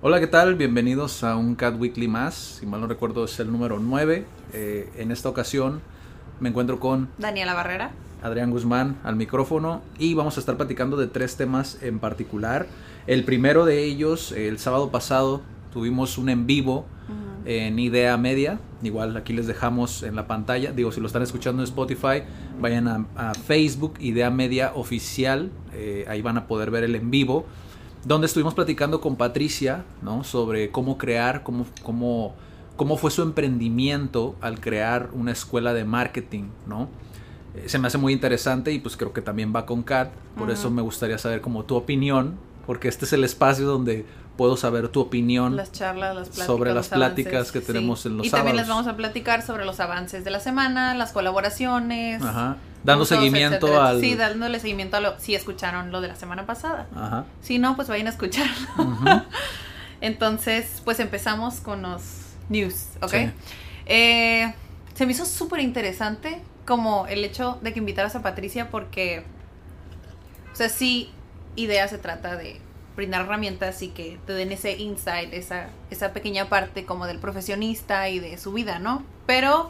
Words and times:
Hola, 0.00 0.20
¿qué 0.20 0.26
tal? 0.26 0.54
Bienvenidos 0.54 1.22
a 1.22 1.36
un 1.36 1.54
Cat 1.54 1.78
Weekly 1.78 2.08
más. 2.08 2.34
Si 2.34 2.66
mal 2.66 2.80
no 2.80 2.86
recuerdo, 2.86 3.24
es 3.24 3.38
el 3.40 3.52
número 3.52 3.78
9. 3.78 4.24
Eh, 4.54 4.90
en 4.96 5.10
esta 5.10 5.28
ocasión 5.28 5.82
me 6.40 6.48
encuentro 6.48 6.80
con 6.80 7.10
Daniela 7.18 7.52
Barrera, 7.52 7.90
Adrián 8.22 8.50
Guzmán 8.50 8.98
al 9.04 9.16
micrófono 9.16 9.82
y 9.98 10.14
vamos 10.14 10.38
a 10.38 10.40
estar 10.40 10.56
platicando 10.56 10.96
de 10.96 11.08
tres 11.08 11.36
temas 11.36 11.82
en 11.82 11.98
particular. 11.98 12.68
El 13.06 13.24
primero 13.24 13.66
de 13.66 13.84
ellos, 13.84 14.32
el 14.32 14.58
sábado 14.58 14.90
pasado, 14.90 15.42
tuvimos 15.74 16.16
un 16.16 16.30
en 16.30 16.46
vivo 16.46 16.86
en 17.44 17.78
Idea 17.78 18.16
Media. 18.16 18.58
Igual 18.82 19.16
aquí 19.16 19.32
les 19.32 19.46
dejamos 19.46 20.02
en 20.02 20.16
la 20.16 20.26
pantalla. 20.26 20.72
Digo, 20.72 20.92
si 20.92 21.00
lo 21.00 21.06
están 21.06 21.22
escuchando 21.22 21.62
en 21.62 21.64
Spotify, 21.64 22.22
vayan 22.60 23.08
a, 23.16 23.34
Facebook, 23.34 23.94
Idea 24.00 24.30
Media 24.30 24.72
Oficial. 24.74 25.50
Eh, 25.72 26.04
ahí 26.08 26.20
van 26.22 26.36
a 26.36 26.46
poder 26.46 26.70
ver 26.70 26.84
el 26.84 26.94
en 26.94 27.10
vivo. 27.10 27.46
Donde 28.04 28.26
estuvimos 28.26 28.54
platicando 28.54 29.00
con 29.00 29.16
Patricia, 29.16 29.84
¿no? 30.02 30.24
Sobre 30.24 30.70
cómo 30.70 30.98
crear, 30.98 31.42
cómo, 31.42 31.66
cómo, 31.82 32.34
cómo 32.76 32.96
fue 32.96 33.10
su 33.10 33.22
emprendimiento 33.22 34.36
al 34.40 34.60
crear 34.60 35.10
una 35.12 35.32
escuela 35.32 35.72
de 35.72 35.84
marketing, 35.84 36.44
¿no? 36.66 36.88
Eh, 37.56 37.68
se 37.68 37.78
me 37.78 37.88
hace 37.88 37.98
muy 37.98 38.12
interesante 38.12 38.72
y 38.72 38.78
pues 38.78 38.96
creo 38.96 39.12
que 39.12 39.22
también 39.22 39.52
va 39.54 39.64
con 39.64 39.82
Kat. 39.82 40.12
Por 40.36 40.50
eso 40.50 40.70
me 40.70 40.82
gustaría 40.82 41.18
saber 41.18 41.40
como 41.40 41.64
tu 41.64 41.74
opinión, 41.74 42.34
porque 42.66 42.88
este 42.88 43.06
es 43.06 43.12
el 43.14 43.24
espacio 43.24 43.66
donde 43.66 44.04
puedo 44.36 44.56
saber 44.56 44.88
tu 44.88 45.00
opinión 45.00 45.56
las 45.56 45.72
charlas, 45.72 46.14
las 46.14 46.28
pláticas, 46.28 46.46
sobre 46.46 46.74
las 46.74 46.88
pláticas 46.88 47.52
que 47.52 47.60
tenemos 47.60 48.04
en 48.06 48.18
los 48.18 48.26
y 48.26 48.30
también 48.30 48.56
les 48.56 48.68
vamos 48.68 48.86
a 48.86 48.96
platicar 48.96 49.42
sobre 49.42 49.64
los 49.64 49.80
avances 49.80 50.24
de 50.24 50.30
la 50.30 50.40
semana, 50.40 50.94
las 50.94 51.12
colaboraciones. 51.12 52.22
Ajá. 52.22 52.56
Dando 52.84 53.04
seguimiento 53.04 53.80
al... 53.80 54.00
Sí, 54.00 54.14
dándole 54.14 54.60
seguimiento 54.60 54.96
a 54.96 55.00
lo... 55.00 55.18
Si 55.18 55.34
escucharon 55.34 55.90
lo 55.90 56.00
de 56.00 56.08
la 56.08 56.14
semana 56.14 56.46
pasada. 56.46 56.86
Ajá. 56.94 57.24
Si 57.42 57.58
no, 57.58 57.74
pues 57.74 57.88
vayan 57.88 58.06
a 58.06 58.10
escuchar. 58.10 58.46
Entonces, 60.00 60.82
pues 60.84 61.00
empezamos 61.00 61.56
con 61.60 61.82
los 61.82 62.02
news, 62.48 62.90
¿ok? 63.02 63.14
Eh, 63.86 64.54
se 64.94 65.06
me 65.06 65.12
hizo 65.12 65.26
súper 65.26 65.60
interesante 65.60 66.42
como 66.64 67.06
el 67.06 67.24
hecho 67.24 67.58
de 67.62 67.72
que 67.72 67.78
invitaras 67.78 68.14
a 68.14 68.22
Patricia 68.22 68.70
porque, 68.70 69.24
o 70.52 70.56
sea, 70.56 70.68
sí, 70.68 71.10
idea 71.56 71.88
se 71.88 71.98
trata 71.98 72.36
de 72.36 72.60
brindar 72.96 73.22
herramientas 73.22 73.82
y 73.82 73.88
que 73.88 74.18
te 74.26 74.32
den 74.32 74.50
ese 74.52 74.76
insight, 74.76 75.32
esa, 75.32 75.68
esa 75.90 76.12
pequeña 76.12 76.48
parte 76.48 76.84
como 76.84 77.06
del 77.06 77.18
profesionista 77.18 78.08
y 78.08 78.18
de 78.18 78.38
su 78.38 78.52
vida, 78.52 78.78
¿no? 78.78 79.02
Pero, 79.26 79.68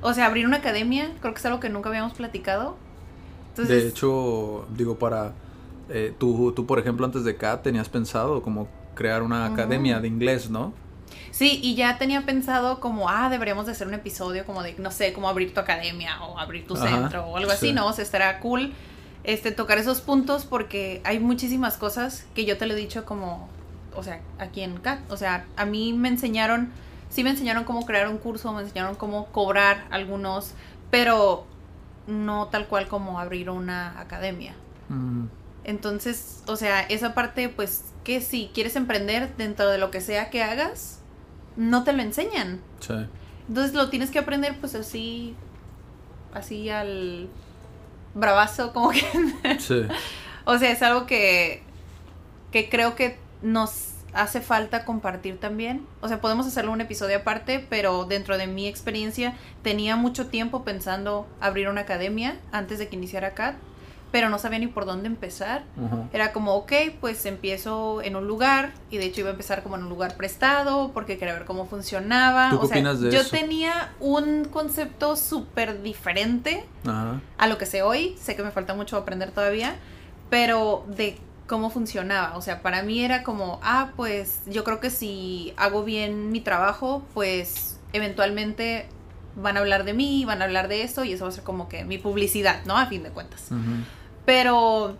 o 0.00 0.14
sea, 0.14 0.26
abrir 0.26 0.46
una 0.46 0.58
academia, 0.58 1.12
creo 1.20 1.34
que 1.34 1.38
es 1.38 1.46
algo 1.46 1.60
que 1.60 1.68
nunca 1.68 1.90
habíamos 1.90 2.14
platicado. 2.14 2.76
de 3.56 3.86
hecho, 3.86 4.66
digo, 4.74 4.98
para 4.98 5.34
eh, 5.90 6.14
tú, 6.18 6.52
tú, 6.52 6.66
por 6.66 6.78
ejemplo, 6.78 7.04
antes 7.04 7.24
de 7.24 7.36
CAT 7.36 7.62
tenías 7.62 7.88
pensado 7.88 8.42
como 8.42 8.68
crear 8.94 9.22
una 9.22 9.46
academia 9.46 10.00
de 10.00 10.08
inglés, 10.08 10.48
¿no? 10.48 10.72
Sí, 11.30 11.60
y 11.62 11.74
ya 11.74 11.98
tenía 11.98 12.24
pensado 12.24 12.80
como, 12.80 13.08
ah, 13.08 13.28
deberíamos 13.28 13.66
de 13.66 13.72
hacer 13.72 13.86
un 13.86 13.94
episodio 13.94 14.44
como 14.46 14.62
de, 14.62 14.74
no 14.78 14.90
sé, 14.90 15.12
como 15.12 15.28
abrir 15.28 15.52
tu 15.52 15.60
academia 15.60 16.22
o 16.24 16.38
abrir 16.38 16.66
tu 16.66 16.76
centro 16.76 17.26
o 17.26 17.36
algo 17.36 17.50
así, 17.50 17.72
¿no? 17.72 17.86
O 17.86 17.92
sea, 17.92 18.04
estará 18.04 18.40
cool 18.40 18.72
este, 19.24 19.52
tocar 19.52 19.78
esos 19.78 20.00
puntos 20.00 20.44
porque 20.44 21.00
hay 21.04 21.20
muchísimas 21.20 21.76
cosas 21.76 22.26
que 22.34 22.44
yo 22.44 22.58
te 22.58 22.66
lo 22.66 22.74
he 22.74 22.76
dicho 22.76 23.04
como, 23.04 23.48
o 23.94 24.02
sea, 24.02 24.20
aquí 24.38 24.62
en 24.62 24.76
CAT. 24.78 25.10
O 25.10 25.16
sea, 25.16 25.46
a 25.56 25.64
mí 25.64 25.92
me 25.92 26.08
enseñaron, 26.08 26.70
sí 27.10 27.24
me 27.24 27.30
enseñaron 27.30 27.64
cómo 27.64 27.86
crear 27.86 28.08
un 28.08 28.18
curso, 28.18 28.52
me 28.52 28.62
enseñaron 28.62 28.94
cómo 28.96 29.26
cobrar 29.26 29.86
algunos, 29.90 30.52
pero 30.90 31.46
no 32.06 32.48
tal 32.48 32.66
cual 32.66 32.88
como 32.88 33.18
abrir 33.18 33.50
una 33.50 33.98
academia. 34.00 34.54
Mm. 34.88 35.26
Entonces, 35.64 36.42
o 36.46 36.56
sea, 36.56 36.80
esa 36.80 37.14
parte, 37.14 37.48
pues, 37.48 37.84
que 38.02 38.20
si 38.20 38.50
quieres 38.52 38.74
emprender 38.74 39.36
dentro 39.36 39.68
de 39.68 39.78
lo 39.78 39.92
que 39.92 40.00
sea 40.00 40.28
que 40.30 40.42
hagas, 40.42 40.98
no 41.56 41.84
te 41.84 41.92
lo 41.92 42.02
enseñan. 42.02 42.60
Sí. 42.80 42.94
Entonces 43.48 43.74
lo 43.74 43.88
tienes 43.88 44.10
que 44.10 44.18
aprender, 44.18 44.58
pues 44.58 44.74
así, 44.74 45.36
así 46.34 46.68
al 46.68 47.28
bravazo, 48.14 48.72
como 48.72 48.90
que... 48.90 49.02
sí. 49.58 49.82
O 50.44 50.58
sea, 50.58 50.72
es 50.72 50.82
algo 50.82 51.06
que, 51.06 51.62
que 52.50 52.68
creo 52.68 52.94
que 52.96 53.18
nos 53.42 53.92
hace 54.12 54.40
falta 54.40 54.84
compartir 54.84 55.38
también. 55.38 55.86
O 56.00 56.08
sea, 56.08 56.20
podemos 56.20 56.46
hacerlo 56.46 56.72
un 56.72 56.80
episodio 56.80 57.18
aparte, 57.18 57.64
pero 57.70 58.04
dentro 58.04 58.38
de 58.38 58.46
mi 58.46 58.66
experiencia 58.66 59.34
tenía 59.62 59.96
mucho 59.96 60.26
tiempo 60.26 60.64
pensando 60.64 61.26
abrir 61.40 61.68
una 61.68 61.82
academia 61.82 62.36
antes 62.50 62.78
de 62.78 62.88
que 62.88 62.96
iniciara 62.96 63.34
CAT 63.34 63.56
pero 64.12 64.28
no 64.28 64.38
sabía 64.38 64.58
ni 64.58 64.66
por 64.66 64.84
dónde 64.84 65.08
empezar. 65.08 65.64
Era 66.12 66.32
como, 66.32 66.54
ok, 66.54 66.72
pues 67.00 67.24
empiezo 67.24 68.02
en 68.02 68.14
un 68.14 68.28
lugar, 68.28 68.72
y 68.90 68.98
de 68.98 69.06
hecho 69.06 69.22
iba 69.22 69.30
a 69.30 69.32
empezar 69.32 69.62
como 69.62 69.76
en 69.76 69.84
un 69.84 69.88
lugar 69.88 70.16
prestado, 70.16 70.92
porque 70.92 71.18
quería 71.18 71.32
ver 71.34 71.46
cómo 71.46 71.66
funcionaba. 71.66 72.50
¿Tú 72.50 72.60
qué 72.60 72.66
opinas 72.66 73.00
de 73.00 73.10
yo 73.10 73.26
tenía 73.26 73.92
un 73.98 74.44
concepto 74.44 75.16
súper 75.16 75.82
diferente 75.82 76.64
a 77.38 77.46
lo 77.46 77.58
que 77.58 77.66
sé 77.66 77.82
hoy. 77.82 78.14
Sé 78.20 78.36
que 78.36 78.42
me 78.42 78.50
falta 78.50 78.74
mucho 78.74 78.98
aprender 78.98 79.30
todavía, 79.30 79.76
pero 80.28 80.84
de 80.88 81.18
cómo 81.46 81.70
funcionaba. 81.70 82.36
O 82.36 82.42
sea, 82.42 82.60
para 82.60 82.82
mí 82.82 83.02
era 83.02 83.22
como, 83.22 83.60
ah, 83.62 83.92
pues 83.96 84.40
yo 84.46 84.62
creo 84.62 84.78
que 84.78 84.90
si 84.90 85.54
hago 85.56 85.84
bien 85.84 86.30
mi 86.30 86.40
trabajo, 86.40 87.02
pues 87.14 87.80
eventualmente 87.94 88.86
van 89.36 89.56
a 89.56 89.60
hablar 89.60 89.84
de 89.84 89.94
mí, 89.94 90.24
van 90.26 90.42
a 90.42 90.44
hablar 90.44 90.68
de 90.68 90.82
esto 90.82 91.04
y 91.04 91.12
eso 91.14 91.24
va 91.24 91.30
a 91.30 91.32
ser 91.32 91.44
como 91.44 91.68
que 91.68 91.84
mi 91.84 91.96
publicidad, 91.96 92.64
¿no? 92.66 92.76
A 92.76 92.86
fin 92.86 93.02
de 93.02 93.10
cuentas. 93.10 93.48
Pero, 94.24 94.96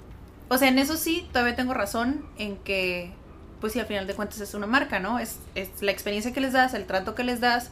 o 0.49 0.59
sea, 0.59 0.69
en 0.69 0.78
eso 0.78 0.97
sí, 0.97 1.28
todavía 1.33 1.56
tengo 1.56 1.75
razón 1.75 2.27
en 2.38 2.56
que, 2.56 3.12
pues 3.60 3.72
sí, 3.72 3.81
al 3.81 3.87
final 3.87 4.06
de 4.06 4.15
cuentas 4.15 4.41
es 4.41 4.55
una 4.55 4.66
marca, 4.66 4.99
¿no? 4.99 5.19
Es, 5.19 5.38
es 5.55 5.71
la 5.81 5.93
experiencia 5.93 6.33
que 6.33 6.41
les 6.41 6.53
das, 6.53 6.75
el 6.75 6.87
trato 6.87 7.15
que 7.15 7.25
les 7.25 7.41
das 7.41 7.71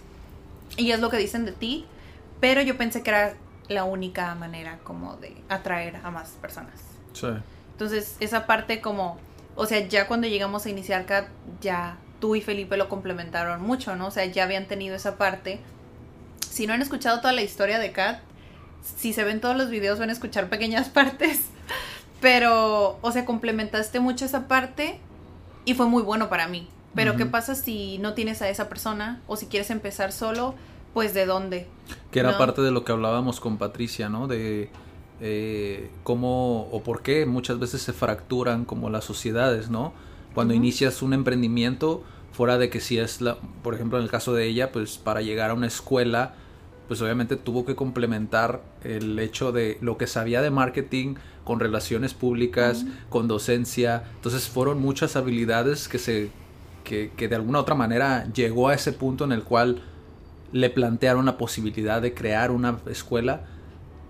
y 0.77 0.93
es 0.93 1.01
lo 1.01 1.11
que 1.11 1.17
dicen 1.17 1.45
de 1.45 1.53
ti. 1.53 1.87
Pero 2.41 2.63
yo 2.63 2.77
pensé 2.77 3.03
que 3.03 3.11
era 3.11 3.35
la 3.69 3.85
única 3.85 4.35
manera 4.35 4.79
como 4.85 5.17
de 5.17 5.37
atraer 5.49 5.97
a 6.03 6.11
más 6.11 6.31
personas. 6.41 6.81
Sí. 7.13 7.29
Entonces, 7.73 8.17
esa 8.21 8.47
parte 8.47 8.81
como, 8.81 9.19
o 9.57 9.67
sea, 9.67 9.87
ya 9.87 10.07
cuando 10.07 10.27
llegamos 10.27 10.67
a 10.67 10.71
iniciar 10.71 11.07
CAT, 11.07 11.29
ya 11.61 11.97
tú 12.21 12.37
y 12.37 12.41
Felipe 12.43 12.77
lo 12.77 12.89
complementaron 12.89 13.63
mucho, 13.63 13.97
¿no? 13.97 14.09
O 14.09 14.11
sea, 14.11 14.25
ya 14.27 14.45
habían 14.45 14.67
tenido 14.67 14.95
esa 14.95 15.17
parte. 15.17 15.61
Si 16.49 16.67
no 16.67 16.75
han 16.75 16.83
escuchado 16.83 17.21
toda 17.21 17.33
la 17.33 17.43
historia 17.43 17.79
de 17.79 17.93
Kat, 17.93 18.21
si 18.83 19.13
se 19.13 19.25
ven 19.25 19.41
todos 19.41 19.57
los 19.57 19.71
videos 19.71 19.99
van 19.99 20.11
a 20.11 20.13
escuchar 20.13 20.49
pequeñas 20.49 20.89
partes. 20.91 21.43
Pero, 22.21 22.99
o 23.01 23.13
sea, 23.13 23.25
complementaste 23.25 24.01
mucho 24.01 24.25
esa 24.25 24.47
parte 24.47 25.01
y 25.65 25.75
fue 25.75 25.87
muy 25.87 26.03
bueno 26.03 26.29
para 26.29 26.49
mí. 26.49 26.69
Pero, 26.95 27.17
¿qué 27.17 27.25
pasa 27.25 27.55
si 27.55 27.99
no 27.99 28.15
tienes 28.15 28.43
a 28.43 28.49
esa 28.49 28.69
persona 28.69 29.23
o 29.29 29.37
si 29.37 29.47
quieres 29.47 29.71
empezar 29.71 30.11
solo? 30.11 30.55
Pues, 30.93 31.15
¿de 31.15 31.25
dónde? 31.25 31.69
Que 32.11 32.19
era 32.19 32.37
parte 32.37 32.63
de 32.63 32.73
lo 32.73 32.85
que 32.85 32.91
hablábamos 32.91 33.39
con 33.39 33.59
Patricia, 33.59 34.09
¿no? 34.09 34.27
De 34.27 34.71
eh, 35.21 35.91
cómo 36.03 36.63
o 36.73 36.83
por 36.83 37.03
qué 37.03 37.27
muchas 37.27 37.61
veces 37.61 37.81
se 37.83 37.93
fracturan 37.93 38.65
como 38.65 38.91
las 38.91 39.05
sociedades, 39.05 39.71
¿no? 39.71 39.93
Cuando 40.35 40.53
inicias 40.53 41.01
un 41.01 41.13
emprendimiento, 41.13 42.03
fuera 42.33 42.59
de 42.59 42.71
que 42.71 42.81
si 42.81 42.99
es, 42.99 43.21
la, 43.21 43.37
por 43.63 43.75
ejemplo, 43.75 43.99
en 43.99 44.05
el 44.05 44.11
caso 44.11 44.33
de 44.33 44.47
ella, 44.47 44.73
pues 44.73 44.99
para 44.99 45.21
llegar 45.21 45.51
a 45.51 45.55
una 45.55 45.67
escuela 45.67 46.35
pues 46.91 47.01
obviamente 47.03 47.37
tuvo 47.37 47.65
que 47.65 47.77
complementar 47.77 48.63
el 48.83 49.17
hecho 49.21 49.53
de 49.53 49.79
lo 49.81 49.97
que 49.97 50.09
sabía 50.09 50.43
de 50.43 50.51
marketing 50.51 51.15
con 51.45 51.61
relaciones 51.61 52.15
públicas, 52.15 52.85
con 53.09 53.29
docencia. 53.29 54.03
Entonces 54.17 54.49
fueron 54.49 54.83
muchas 54.83 55.15
habilidades 55.15 55.87
que 55.87 56.01
se 56.01 56.31
que, 56.83 57.13
que, 57.17 57.29
de 57.29 57.37
alguna 57.37 57.61
otra 57.61 57.77
manera 57.77 58.27
llegó 58.33 58.67
a 58.67 58.75
ese 58.75 58.93
punto 58.93 59.23
en 59.23 59.31
el 59.31 59.45
cual 59.45 59.83
le 60.51 60.69
plantearon 60.69 61.27
la 61.27 61.39
posibilidad 61.39 62.03
de 62.03 62.13
crear 62.13 62.51
una 62.51 62.81
escuela, 62.91 63.45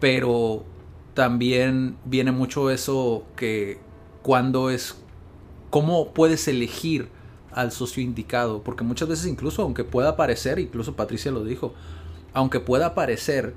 pero 0.01 0.65
también 1.13 1.99
viene 2.07 2.33
mucho 2.33 2.71
eso 2.71 3.27
que 3.37 3.79
cuando 4.23 4.71
es 4.71 4.97
cómo 5.69 6.15
puedes 6.15 6.49
elegir 6.49 7.11
al 7.53 7.73
socio 7.73 8.03
indicado, 8.03 8.63
porque 8.63 8.85
muchas 8.85 9.07
veces 9.07 9.27
incluso 9.27 9.61
aunque 9.61 9.85
pueda 9.85 10.17
parecer, 10.17 10.59
incluso 10.59 10.97
Patricia 10.97 11.31
lo 11.31 11.45
dijo, 11.45 11.75
aunque 12.33 12.61
pueda 12.61 12.95
parecer 12.95 13.55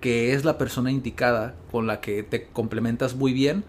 que 0.00 0.34
es 0.34 0.44
la 0.44 0.58
persona 0.58 0.90
indicada 0.90 1.54
con 1.70 1.86
la 1.86 2.00
que 2.00 2.22
te 2.22 2.48
complementas 2.48 3.14
muy 3.14 3.32
bien, 3.32 3.64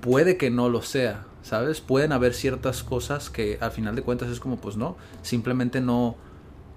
puede 0.00 0.36
que 0.36 0.50
no 0.50 0.68
lo 0.68 0.82
sea, 0.82 1.26
¿sabes? 1.42 1.80
Pueden 1.80 2.12
haber 2.12 2.34
ciertas 2.34 2.82
cosas 2.82 3.30
que 3.30 3.58
al 3.60 3.70
final 3.70 3.94
de 3.94 4.02
cuentas 4.02 4.28
es 4.28 4.40
como, 4.40 4.56
pues 4.56 4.76
no, 4.76 4.96
simplemente 5.22 5.80
no, 5.80 6.16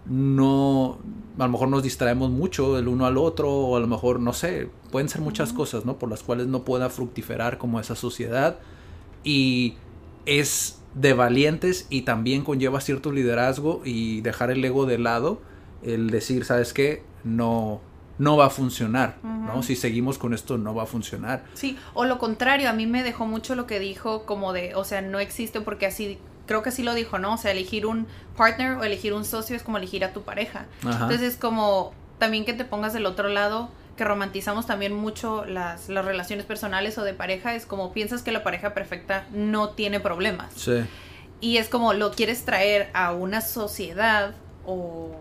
no, 0.05 0.99
a 1.37 1.45
lo 1.45 1.49
mejor 1.49 1.69
nos 1.69 1.83
distraemos 1.83 2.29
mucho 2.29 2.77
el 2.77 2.87
uno 2.87 3.05
al 3.05 3.17
otro, 3.17 3.51
o 3.51 3.77
a 3.77 3.79
lo 3.79 3.87
mejor, 3.87 4.19
no 4.19 4.33
sé, 4.33 4.69
pueden 4.91 5.09
ser 5.09 5.21
muchas 5.21 5.53
cosas, 5.53 5.85
¿no? 5.85 5.97
Por 5.97 6.09
las 6.09 6.23
cuales 6.23 6.47
no 6.47 6.63
pueda 6.63 6.89
fructiferar 6.89 7.57
como 7.57 7.79
esa 7.79 7.95
sociedad. 7.95 8.59
Y 9.23 9.75
es 10.25 10.81
de 10.95 11.13
valientes 11.13 11.87
y 11.89 12.01
también 12.01 12.43
conlleva 12.43 12.81
cierto 12.81 13.11
liderazgo 13.11 13.81
y 13.85 14.21
dejar 14.21 14.51
el 14.51 14.63
ego 14.63 14.85
de 14.85 14.97
lado, 14.97 15.41
el 15.83 16.09
decir, 16.09 16.45
¿sabes 16.45 16.73
qué? 16.73 17.03
No, 17.23 17.81
no 18.19 18.35
va 18.35 18.47
a 18.47 18.49
funcionar, 18.49 19.17
¿no? 19.23 19.63
Si 19.63 19.75
seguimos 19.75 20.17
con 20.17 20.33
esto 20.33 20.57
no 20.57 20.75
va 20.75 20.83
a 20.83 20.85
funcionar. 20.85 21.45
Sí, 21.53 21.77
o 21.93 22.05
lo 22.05 22.19
contrario, 22.19 22.69
a 22.69 22.73
mí 22.73 22.85
me 22.85 23.01
dejó 23.01 23.25
mucho 23.25 23.55
lo 23.55 23.65
que 23.65 23.79
dijo 23.79 24.25
como 24.25 24.53
de, 24.53 24.75
o 24.75 24.83
sea, 24.83 25.01
no 25.01 25.19
existe 25.19 25.61
porque 25.61 25.85
así, 25.85 26.19
creo 26.45 26.61
que 26.61 26.69
así 26.69 26.83
lo 26.83 26.93
dijo, 26.93 27.17
¿no? 27.17 27.35
O 27.35 27.37
sea, 27.37 27.51
elegir 27.51 27.85
un 27.85 28.07
partner 28.35 28.73
o 28.73 28.83
elegir 28.83 29.13
un 29.13 29.23
socio 29.23 29.55
es 29.55 29.63
como 29.63 29.77
elegir 29.77 30.03
a 30.03 30.11
tu 30.11 30.23
pareja. 30.23 30.65
Entonces 30.83 31.21
es 31.21 31.35
como 31.37 31.93
también 32.19 32.43
que 32.43 32.53
te 32.53 32.65
pongas 32.65 32.93
del 32.93 33.05
otro 33.05 33.29
lado, 33.29 33.69
que 33.95 34.03
romantizamos 34.03 34.65
también 34.65 34.93
mucho 34.93 35.45
las, 35.45 35.87
las 35.87 36.03
relaciones 36.03 36.45
personales 36.45 36.97
o 36.97 37.03
de 37.03 37.13
pareja, 37.13 37.55
es 37.55 37.65
como 37.65 37.93
piensas 37.93 38.21
que 38.21 38.33
la 38.33 38.43
pareja 38.43 38.73
perfecta 38.73 39.27
no 39.31 39.69
tiene 39.69 40.01
problemas. 40.01 40.53
Sí. 40.55 40.83
Y 41.41 41.57
es 41.57 41.69
como 41.69 41.93
lo 41.93 42.11
quieres 42.11 42.43
traer 42.43 42.89
a 42.93 43.13
una 43.13 43.39
sociedad 43.39 44.33
o 44.65 45.15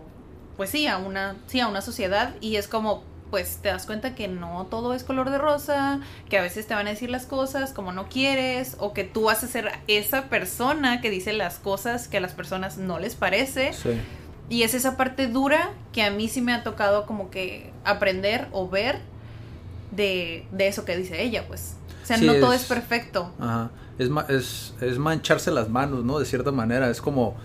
pues 0.59 0.71
sí, 0.71 0.87
a 0.87 0.97
una, 0.97 1.37
sí, 1.47 1.61
a 1.61 1.69
una 1.69 1.79
sociedad 1.79 2.35
y 2.41 2.57
es 2.57 2.67
como, 2.67 3.01
pues 3.31 3.59
te 3.61 3.69
das 3.69 3.85
cuenta 3.85 4.13
que 4.13 4.27
no 4.27 4.67
todo 4.69 4.93
es 4.93 5.05
color 5.05 5.29
de 5.29 5.37
rosa, 5.37 6.01
que 6.27 6.37
a 6.37 6.41
veces 6.41 6.67
te 6.67 6.73
van 6.73 6.85
a 6.87 6.89
decir 6.89 7.09
las 7.09 7.25
cosas 7.25 7.71
como 7.71 7.93
no 7.93 8.09
quieres, 8.09 8.75
o 8.77 8.91
que 8.91 9.05
tú 9.05 9.23
vas 9.23 9.41
a 9.45 9.47
ser 9.47 9.71
esa 9.87 10.23
persona 10.25 10.99
que 10.99 11.09
dice 11.09 11.31
las 11.31 11.59
cosas 11.59 12.09
que 12.09 12.17
a 12.17 12.19
las 12.19 12.33
personas 12.33 12.77
no 12.77 12.99
les 12.99 13.15
parece. 13.15 13.71
Sí. 13.71 13.91
Y 14.49 14.63
es 14.63 14.73
esa 14.73 14.97
parte 14.97 15.27
dura 15.27 15.71
que 15.93 16.03
a 16.03 16.11
mí 16.11 16.27
sí 16.27 16.41
me 16.41 16.51
ha 16.51 16.61
tocado 16.61 17.05
como 17.05 17.29
que 17.31 17.71
aprender 17.85 18.49
o 18.51 18.67
ver 18.67 18.99
de, 19.91 20.45
de 20.51 20.67
eso 20.67 20.83
que 20.83 20.97
dice 20.97 21.21
ella, 21.23 21.45
pues. 21.47 21.75
O 22.03 22.05
sea, 22.05 22.17
Sí, 22.17 22.25
no 22.25 22.33
todo 22.35 22.51
es- 22.51 22.65
perfecto. 22.65 23.31
Ajá. 23.39 23.71
Es, 23.97 24.09
es, 24.27 24.73
es 24.81 24.97
mancharse 24.97 25.51
las 25.51 25.69
manos, 25.69 26.03
¿no? 26.03 26.19
De 26.19 26.25
cierta 26.25 26.51
manera. 26.51 26.89
Es 26.89 26.99
como 27.01 27.37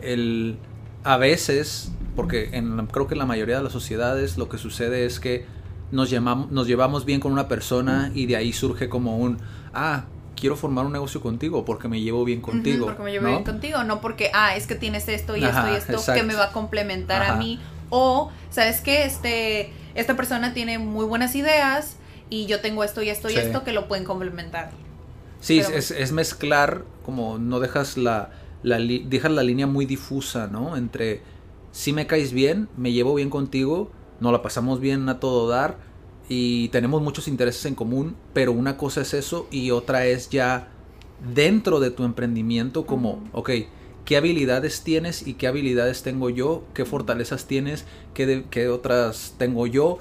el... 0.00 0.56
A 1.04 1.16
veces, 1.16 1.90
porque 2.16 2.50
en, 2.52 2.86
creo 2.86 3.06
que 3.06 3.14
en 3.14 3.18
la 3.18 3.26
mayoría 3.26 3.56
de 3.56 3.62
las 3.62 3.72
sociedades 3.72 4.36
lo 4.38 4.48
que 4.48 4.58
sucede 4.58 5.06
es 5.06 5.20
que 5.20 5.46
nos, 5.90 6.10
llamamos, 6.10 6.50
nos 6.50 6.66
llevamos 6.66 7.04
bien 7.04 7.20
con 7.20 7.32
una 7.32 7.48
persona 7.48 8.10
y 8.14 8.26
de 8.26 8.36
ahí 8.36 8.52
surge 8.52 8.88
como 8.88 9.18
un... 9.18 9.38
Ah, 9.74 10.04
quiero 10.36 10.56
formar 10.56 10.84
un 10.84 10.92
negocio 10.92 11.20
contigo 11.20 11.64
porque 11.64 11.88
me 11.88 12.00
llevo 12.00 12.24
bien 12.24 12.40
contigo. 12.40 12.86
Porque 12.86 13.02
me 13.02 13.12
llevo 13.12 13.26
¿no? 13.26 13.30
bien 13.30 13.44
contigo, 13.44 13.84
no 13.84 14.00
porque, 14.00 14.30
ah, 14.34 14.56
es 14.56 14.66
que 14.66 14.74
tienes 14.74 15.08
esto 15.08 15.36
y 15.36 15.44
Ajá, 15.44 15.60
esto 15.60 15.72
y 15.72 15.76
esto 15.76 15.92
exacto. 15.92 16.20
que 16.20 16.26
me 16.26 16.34
va 16.34 16.46
a 16.46 16.52
complementar 16.52 17.22
Ajá. 17.22 17.34
a 17.34 17.36
mí. 17.36 17.60
O, 17.90 18.30
¿sabes 18.50 18.80
qué? 18.80 19.04
Este, 19.04 19.72
esta 19.94 20.16
persona 20.16 20.54
tiene 20.54 20.78
muy 20.78 21.04
buenas 21.04 21.34
ideas 21.34 21.96
y 22.30 22.46
yo 22.46 22.60
tengo 22.60 22.82
esto 22.84 23.02
y 23.02 23.10
esto 23.10 23.28
y 23.30 23.34
esto 23.34 23.62
que 23.64 23.72
lo 23.72 23.86
pueden 23.86 24.04
complementar. 24.04 24.70
Sí, 25.40 25.60
Pero- 25.62 25.76
es, 25.76 25.90
es 25.90 26.12
mezclar, 26.12 26.84
como 27.04 27.38
no 27.38 27.60
dejas 27.60 27.96
la, 27.96 28.30
dejas 28.62 29.30
la 29.30 29.42
línea 29.42 29.66
muy 29.66 29.86
difusa, 29.86 30.46
¿no? 30.46 30.76
Entre 30.76 31.20
si 31.72 31.92
me 31.92 32.06
caes 32.06 32.32
bien, 32.32 32.68
me 32.76 32.92
llevo 32.92 33.14
bien 33.14 33.30
contigo, 33.30 33.90
nos 34.20 34.32
la 34.32 34.42
pasamos 34.42 34.80
bien 34.80 35.08
a 35.08 35.20
todo 35.20 35.48
dar 35.48 35.78
y 36.28 36.68
tenemos 36.68 37.02
muchos 37.02 37.28
intereses 37.28 37.64
en 37.66 37.74
común, 37.74 38.16
pero 38.32 38.52
una 38.52 38.76
cosa 38.76 39.00
es 39.02 39.14
eso 39.14 39.48
y 39.50 39.70
otra 39.70 40.06
es 40.06 40.30
ya 40.30 40.68
dentro 41.34 41.80
de 41.80 41.90
tu 41.90 42.04
emprendimiento 42.04 42.86
como, 42.86 43.22
ok, 43.32 43.50
¿qué 44.04 44.16
habilidades 44.16 44.82
tienes 44.82 45.26
y 45.26 45.34
qué 45.34 45.46
habilidades 45.46 46.02
tengo 46.02 46.30
yo? 46.30 46.64
¿Qué 46.74 46.84
fortalezas 46.84 47.46
tienes? 47.46 47.84
¿Qué, 48.14 48.26
de- 48.26 48.44
qué 48.50 48.68
otras 48.68 49.34
tengo 49.38 49.66
yo? 49.66 49.98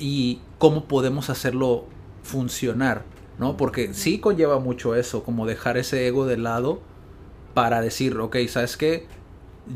Y 0.00 0.40
cómo 0.58 0.84
podemos 0.84 1.30
hacerlo 1.30 1.84
funcionar, 2.22 3.04
¿no? 3.38 3.56
Porque 3.56 3.94
sí 3.94 4.18
conlleva 4.18 4.58
mucho 4.58 4.94
eso, 4.94 5.22
como 5.24 5.46
dejar 5.46 5.78
ese 5.78 6.06
ego 6.06 6.26
de 6.26 6.36
lado 6.36 6.80
para 7.54 7.80
decir, 7.80 8.16
ok, 8.18 8.36
¿sabes 8.48 8.76
qué? 8.76 9.06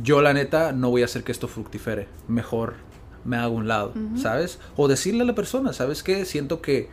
Yo 0.02 0.22
la 0.22 0.32
neta 0.32 0.72
no 0.72 0.90
voy 0.90 1.02
a 1.02 1.04
hacer 1.06 1.24
que 1.24 1.32
esto 1.32 1.48
fructifere, 1.48 2.08
mejor 2.28 2.74
me 3.24 3.36
hago 3.36 3.54
un 3.54 3.68
lado. 3.68 3.92
¿sabes? 4.16 4.58
O 4.76 4.88
decirle 4.88 5.22
a 5.22 5.26
la 5.26 5.34
persona, 5.34 5.72
¿sabes 5.72 6.02
qué? 6.02 6.24
Siento 6.24 6.60
que, 6.60 6.88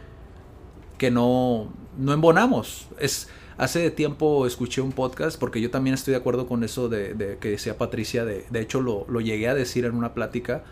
que 0.97 1.11
no, 1.11 1.71
no 1.97 2.13
embonamos. 2.13 2.87
Es, 2.99 3.29
hace 3.57 3.91
tiempo 3.91 4.45
escuché 4.45 4.81
un 4.81 4.91
podcast, 4.91 5.39
porque 5.39 5.61
yo 5.61 5.71
también 5.71 5.93
estoy 5.93 6.11
de 6.11 6.17
acuerdo 6.17 6.47
con 6.47 6.63
eso 6.63 6.89
de, 6.89 7.13
de 7.13 7.37
que 7.37 7.49
decía 7.51 7.77
Patricia, 7.77 8.25
de, 8.25 8.45
de 8.49 8.61
hecho 8.61 8.81
lo, 8.81 9.05
lo 9.09 9.21
llegué 9.21 9.49
a 9.49 9.53
decir 9.53 9.85
en 9.85 9.95
una 9.95 10.13
plática, 10.13 10.63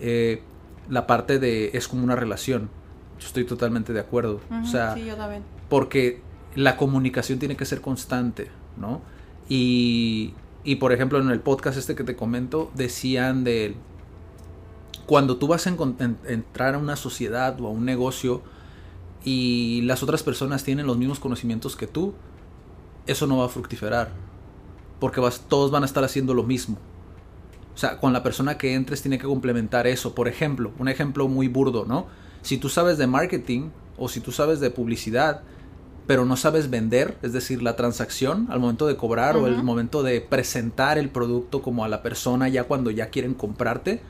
eh, 0.00 0.42
la 0.88 1.06
parte 1.06 1.38
de 1.38 1.70
es 1.74 1.88
como 1.88 2.04
una 2.04 2.16
relación. 2.16 2.70
Yo 3.18 3.26
estoy 3.26 3.44
totalmente 3.44 3.92
de 3.92 4.00
acuerdo. 4.00 4.40
O 4.62 4.66
sea, 4.66 4.94
sí, 4.94 5.04
yo 5.04 5.16
también. 5.16 5.42
porque 5.68 6.22
la 6.54 6.76
comunicación 6.76 7.38
tiene 7.38 7.56
que 7.56 7.64
ser 7.66 7.80
constante, 7.80 8.50
¿no? 8.76 9.02
Y, 9.48 10.32
y, 10.64 10.76
por 10.76 10.92
ejemplo, 10.92 11.18
en 11.18 11.30
el 11.30 11.40
podcast 11.40 11.78
este 11.78 11.94
que 11.94 12.04
te 12.04 12.16
comento, 12.16 12.70
decían 12.74 13.44
de 13.44 13.74
cuando 15.06 15.36
tú 15.38 15.48
vas 15.48 15.66
a 15.66 15.70
en- 15.70 16.18
entrar 16.26 16.74
a 16.74 16.78
una 16.78 16.96
sociedad 16.96 17.60
o 17.60 17.66
a 17.66 17.70
un 17.70 17.84
negocio 17.84 18.42
y 19.24 19.82
las 19.82 20.02
otras 20.02 20.22
personas 20.22 20.64
tienen 20.64 20.86
los 20.86 20.96
mismos 20.98 21.18
conocimientos 21.18 21.76
que 21.76 21.86
tú, 21.86 22.14
eso 23.06 23.26
no 23.26 23.38
va 23.38 23.46
a 23.46 23.48
fructiferar, 23.48 24.12
porque 25.00 25.20
vas, 25.20 25.40
todos 25.48 25.70
van 25.70 25.82
a 25.82 25.86
estar 25.86 26.04
haciendo 26.04 26.34
lo 26.34 26.42
mismo. 26.42 26.78
O 27.74 27.78
sea, 27.80 27.98
con 27.98 28.12
la 28.12 28.22
persona 28.22 28.58
que 28.58 28.74
entres 28.74 29.00
tiene 29.00 29.18
que 29.18 29.26
complementar 29.26 29.86
eso. 29.86 30.14
Por 30.14 30.28
ejemplo, 30.28 30.72
un 30.78 30.88
ejemplo 30.88 31.28
muy 31.28 31.48
burdo, 31.48 31.86
¿no? 31.86 32.06
Si 32.42 32.58
tú 32.58 32.68
sabes 32.68 32.98
de 32.98 33.06
marketing 33.06 33.70
o 33.96 34.08
si 34.08 34.20
tú 34.20 34.32
sabes 34.32 34.60
de 34.60 34.70
publicidad, 34.70 35.42
pero 36.06 36.24
no 36.24 36.36
sabes 36.36 36.70
vender, 36.70 37.16
es 37.22 37.32
decir, 37.32 37.62
la 37.62 37.76
transacción 37.76 38.46
al 38.50 38.58
momento 38.60 38.86
de 38.86 38.96
cobrar 38.96 39.36
o 39.36 39.46
el 39.46 39.62
momento 39.62 40.02
de 40.02 40.20
presentar 40.20 40.98
el 40.98 41.08
producto 41.08 41.62
como 41.62 41.84
a 41.84 41.88
la 41.88 42.02
persona 42.02 42.48
ya 42.48 42.64
cuando 42.64 42.90
ya 42.90 43.10
quieren 43.10 43.34
comprarte, 43.34 44.02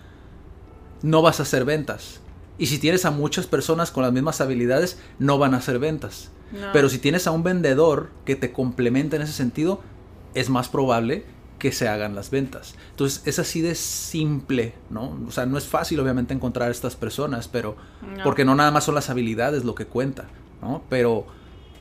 no 1.02 1.23
vas 1.23 1.40
a 1.40 1.44
hacer 1.44 1.64
ventas. 1.64 2.20
Y 2.59 2.66
si 2.66 2.78
tienes 2.78 3.04
a 3.04 3.11
muchas 3.11 3.47
personas 3.47 3.90
con 3.90 4.02
las 4.02 4.12
mismas 4.12 4.40
habilidades, 4.40 4.99
no 5.18 5.38
van 5.38 5.54
a 5.54 5.59
hacer 5.59 5.78
ventas. 5.78 6.30
No. 6.52 6.68
Pero 6.73 6.88
si 6.88 6.99
tienes 6.99 7.26
a 7.26 7.30
un 7.30 7.42
vendedor 7.42 8.11
que 8.25 8.37
te 8.37 8.52
complementa 8.52 9.16
en 9.16 9.23
ese 9.23 9.32
sentido, 9.32 9.80
es 10.35 10.50
más 10.50 10.68
probable 10.68 11.25
que 11.59 11.73
se 11.73 11.88
hagan 11.88 12.14
las 12.14 12.30
ventas. 12.30 12.75
Entonces 12.90 13.23
es 13.26 13.38
así 13.38 13.61
de 13.61 13.75
simple, 13.75 14.75
¿no? 14.88 15.18
O 15.26 15.30
sea, 15.30 15.44
no 15.47 15.59
es 15.59 15.64
fácil 15.66 16.00
obviamente 16.00 16.32
encontrar 16.35 16.68
a 16.68 16.70
estas 16.73 16.97
personas, 16.97 17.49
pero 17.49 17.76
No. 18.16 18.25
porque 18.25 18.44
no 18.44 18.54
nada 18.54 18.70
más 18.70 18.85
son 18.85 18.94
las 18.94 19.11
habilidades 19.11 19.64
lo 19.64 19.75
que 19.75 19.87
cuenta, 19.87 20.25
¿no? 20.62 20.82
Pero 20.88 21.26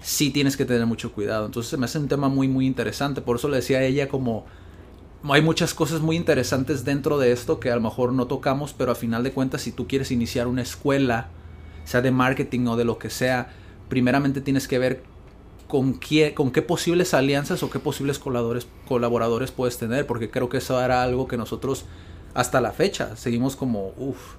sí 0.01 0.31
tienes 0.31 0.57
que 0.57 0.65
tener 0.65 0.85
mucho 0.85 1.11
cuidado. 1.11 1.45
Entonces 1.45 1.77
me 1.77 1.85
hace 1.85 1.99
un 1.99 2.07
tema 2.07 2.29
muy, 2.29 2.47
muy 2.47 2.65
interesante. 2.65 3.21
Por 3.21 3.37
eso 3.37 3.49
le 3.49 3.57
decía 3.57 3.79
a 3.79 3.83
ella 3.83 4.07
como 4.09 4.45
hay 5.23 5.41
muchas 5.41 5.73
cosas 5.73 5.99
muy 5.99 6.15
interesantes 6.15 6.85
dentro 6.85 7.17
de 7.17 7.31
esto 7.31 7.59
que 7.59 7.71
a 7.71 7.75
lo 7.75 7.81
mejor 7.81 8.13
no 8.13 8.27
tocamos, 8.27 8.73
pero 8.73 8.91
a 8.91 8.95
final 8.95 9.23
de 9.23 9.33
cuentas 9.33 9.61
si 9.61 9.71
tú 9.71 9.87
quieres 9.87 10.11
iniciar 10.11 10.47
una 10.47 10.61
escuela, 10.61 11.27
sea 11.83 12.01
de 12.01 12.11
marketing 12.11 12.67
o 12.67 12.77
de 12.77 12.85
lo 12.85 12.97
que 12.97 13.09
sea, 13.09 13.49
primeramente 13.89 14.39
tienes 14.39 14.67
que 14.67 14.79
ver 14.79 15.03
con 15.67 15.99
qué, 15.99 16.33
con 16.33 16.51
qué 16.51 16.61
posibles 16.61 17.13
alianzas 17.13 17.63
o 17.63 17.69
qué 17.69 17.79
posibles 17.79 18.17
colaboradores, 18.17 18.67
colaboradores 18.87 19.51
puedes 19.51 19.77
tener, 19.77 20.07
porque 20.07 20.31
creo 20.31 20.47
que 20.47 20.57
eso 20.57 20.81
era 20.81 21.03
algo 21.03 21.27
que 21.27 21.37
nosotros 21.37 21.85
hasta 22.33 22.61
la 22.61 22.71
fecha 22.71 23.15
seguimos 23.17 23.55
como, 23.55 23.93
uff, 23.97 24.35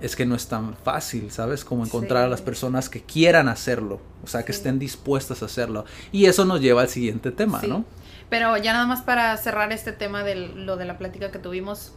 es 0.00 0.14
que 0.16 0.26
no 0.26 0.34
es 0.34 0.46
tan 0.48 0.74
fácil, 0.76 1.30
¿sabes? 1.30 1.64
Como 1.64 1.84
encontrar 1.84 2.24
a 2.24 2.28
las 2.28 2.40
personas 2.40 2.88
que 2.88 3.02
quieran 3.02 3.48
hacerlo, 3.48 4.00
o 4.22 4.26
sea, 4.26 4.44
que 4.44 4.52
Sí. 4.52 4.58
estén 4.58 4.78
dispuestas 4.78 5.42
a 5.42 5.46
hacerlo. 5.46 5.84
Y 6.12 6.26
eso 6.26 6.44
nos 6.44 6.60
lleva 6.60 6.82
al 6.82 6.88
siguiente 6.88 7.30
tema, 7.32 7.60
Sí. 7.60 7.66
¿no? 7.68 7.84
Pero 8.30 8.56
ya 8.58 8.72
nada 8.74 8.86
más 8.86 9.02
para 9.02 9.36
cerrar 9.38 9.72
este 9.72 9.92
tema 9.92 10.22
de 10.22 10.34
lo 10.36 10.76
de 10.76 10.84
la 10.84 10.98
plática 10.98 11.30
que 11.30 11.38
tuvimos. 11.38 11.92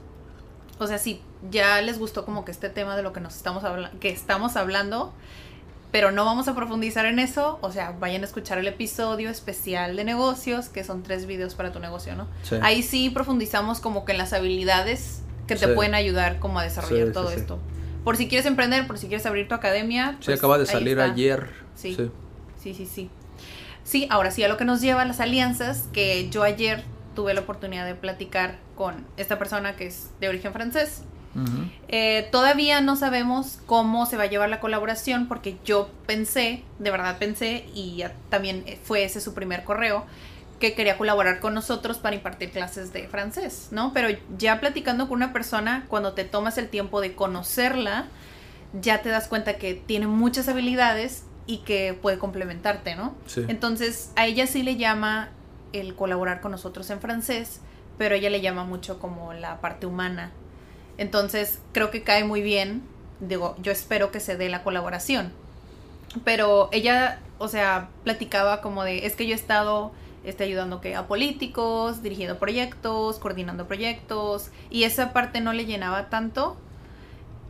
o 0.79 0.87
sea, 0.87 0.97
si 0.97 1.21
ya 1.51 1.79
les 1.81 1.99
gustó 1.99 2.25
como 2.25 2.43
que 2.43 2.49
este 2.51 2.67
tema 2.69 2.95
de 2.97 3.03
lo 3.03 3.13
que 3.13 3.19
nos 3.19 3.35
estamos 3.35 3.63
hablando, 3.63 3.99
que 3.99 4.09
estamos 4.09 4.55
hablando, 4.55 5.13
pero 5.91 6.09
no 6.11 6.25
vamos 6.25 6.47
a 6.47 6.55
profundizar 6.55 7.05
en 7.05 7.19
eso, 7.19 7.59
o 7.61 7.71
sea, 7.71 7.91
vayan 7.99 8.23
a 8.23 8.25
escuchar 8.25 8.57
el 8.57 8.65
episodio 8.65 9.29
especial 9.29 9.95
de 9.95 10.03
negocios, 10.05 10.69
que 10.69 10.83
son 10.83 11.03
tres 11.03 11.27
videos 11.27 11.53
para 11.53 11.71
tu 11.71 11.79
negocio, 11.79 12.15
¿no? 12.15 12.27
Ahí 12.63 12.81
sí 12.81 13.11
profundizamos 13.11 13.79
como 13.79 14.05
que 14.05 14.13
en 14.13 14.17
las 14.17 14.33
habilidades 14.33 15.21
que 15.45 15.55
te 15.55 15.67
pueden 15.67 15.93
ayudar 15.93 16.39
como 16.39 16.57
a 16.59 16.63
desarrollar 16.63 17.11
todo 17.11 17.29
esto. 17.29 17.59
Por 18.03 18.17
si 18.17 18.27
quieres 18.27 18.45
emprender, 18.45 18.87
por 18.87 18.97
si 18.97 19.07
quieres 19.07 19.25
abrir 19.25 19.47
tu 19.47 19.55
academia. 19.55 20.17
Sí, 20.19 20.25
pues, 20.25 20.39
acaba 20.39 20.57
de 20.57 20.65
salir 20.65 20.99
ayer. 20.99 21.49
Sí. 21.75 21.95
sí, 22.59 22.73
sí, 22.73 22.85
sí. 22.85 23.09
Sí, 23.83 24.07
ahora 24.09 24.31
sí, 24.31 24.43
a 24.43 24.47
lo 24.47 24.57
que 24.57 24.65
nos 24.65 24.81
lleva 24.81 25.01
a 25.01 25.05
las 25.05 25.19
alianzas, 25.19 25.87
que 25.91 26.29
yo 26.29 26.43
ayer 26.43 26.83
tuve 27.15 27.33
la 27.33 27.41
oportunidad 27.41 27.85
de 27.85 27.95
platicar 27.95 28.57
con 28.75 29.05
esta 29.17 29.37
persona 29.37 29.75
que 29.75 29.87
es 29.87 30.09
de 30.19 30.29
origen 30.29 30.53
francés. 30.53 31.03
Eh, 31.87 32.27
todavía 32.29 32.81
no 32.81 32.97
sabemos 32.97 33.59
cómo 33.65 34.05
se 34.05 34.17
va 34.17 34.23
a 34.23 34.25
llevar 34.25 34.49
la 34.49 34.59
colaboración 34.59 35.29
porque 35.29 35.55
yo 35.63 35.89
pensé, 36.05 36.63
de 36.79 36.91
verdad 36.91 37.17
pensé, 37.19 37.65
y 37.73 38.03
también 38.29 38.65
fue 38.83 39.05
ese 39.05 39.21
su 39.21 39.33
primer 39.33 39.63
correo, 39.63 40.05
que 40.61 40.73
quería 40.73 40.97
colaborar 40.97 41.41
con 41.41 41.53
nosotros 41.53 41.97
para 41.97 42.15
impartir 42.15 42.51
clases 42.51 42.93
de 42.93 43.09
francés, 43.09 43.67
¿no? 43.71 43.91
Pero 43.93 44.07
ya 44.37 44.61
platicando 44.61 45.09
con 45.09 45.17
una 45.17 45.33
persona, 45.33 45.85
cuando 45.89 46.13
te 46.13 46.23
tomas 46.23 46.57
el 46.57 46.69
tiempo 46.69 47.01
de 47.01 47.13
conocerla, 47.13 48.05
ya 48.79 49.01
te 49.01 49.09
das 49.09 49.27
cuenta 49.27 49.57
que 49.57 49.73
tiene 49.73 50.07
muchas 50.07 50.47
habilidades 50.47 51.25
y 51.45 51.57
que 51.57 51.97
puede 51.99 52.17
complementarte, 52.17 52.95
¿no? 52.95 53.15
Entonces, 53.35 54.11
a 54.15 54.25
ella 54.25 54.47
sí 54.47 54.63
le 54.63 54.77
llama 54.77 55.29
el 55.73 55.95
colaborar 55.95 56.39
con 56.39 56.51
nosotros 56.51 56.89
en 56.89 57.01
francés, 57.01 57.59
pero 57.97 58.15
ella 58.15 58.29
le 58.29 58.39
llama 58.39 58.63
mucho 58.63 58.99
como 58.99 59.33
la 59.33 59.59
parte 59.59 59.85
humana. 59.85 60.31
Entonces, 60.97 61.59
creo 61.73 61.91
que 61.91 62.03
cae 62.03 62.23
muy 62.23 62.41
bien. 62.41 62.83
Digo, 63.19 63.55
yo 63.61 63.71
espero 63.71 64.11
que 64.11 64.19
se 64.19 64.37
dé 64.37 64.47
la 64.47 64.63
colaboración. 64.63 65.33
Pero 66.23 66.69
ella, 66.71 67.19
o 67.39 67.47
sea, 67.47 67.89
platicaba 68.03 68.61
como 68.61 68.83
de, 68.83 69.05
es 69.05 69.15
que 69.15 69.25
yo 69.25 69.33
he 69.33 69.35
estado 69.35 69.91
este, 70.23 70.43
ayudando 70.43 70.81
a 70.95 71.07
políticos, 71.07 72.03
dirigiendo 72.03 72.37
proyectos, 72.39 73.19
coordinando 73.19 73.67
proyectos, 73.67 74.49
y 74.69 74.83
esa 74.83 75.13
parte 75.13 75.41
no 75.41 75.53
le 75.53 75.65
llenaba 75.65 76.09
tanto. 76.09 76.57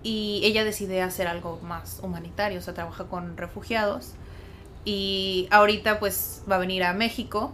Y 0.03 0.41
ella 0.43 0.63
decide 0.63 1.01
hacer 1.01 1.27
algo 1.27 1.59
más 1.61 1.99
humanitario, 2.01 2.59
o 2.59 2.61
sea, 2.61 2.73
trabaja 2.73 3.05
con 3.05 3.37
refugiados. 3.37 4.13
Y 4.83 5.47
ahorita 5.51 5.99
pues 5.99 6.43
va 6.49 6.55
a 6.55 6.59
venir 6.59 6.83
a 6.83 6.93
México 6.93 7.53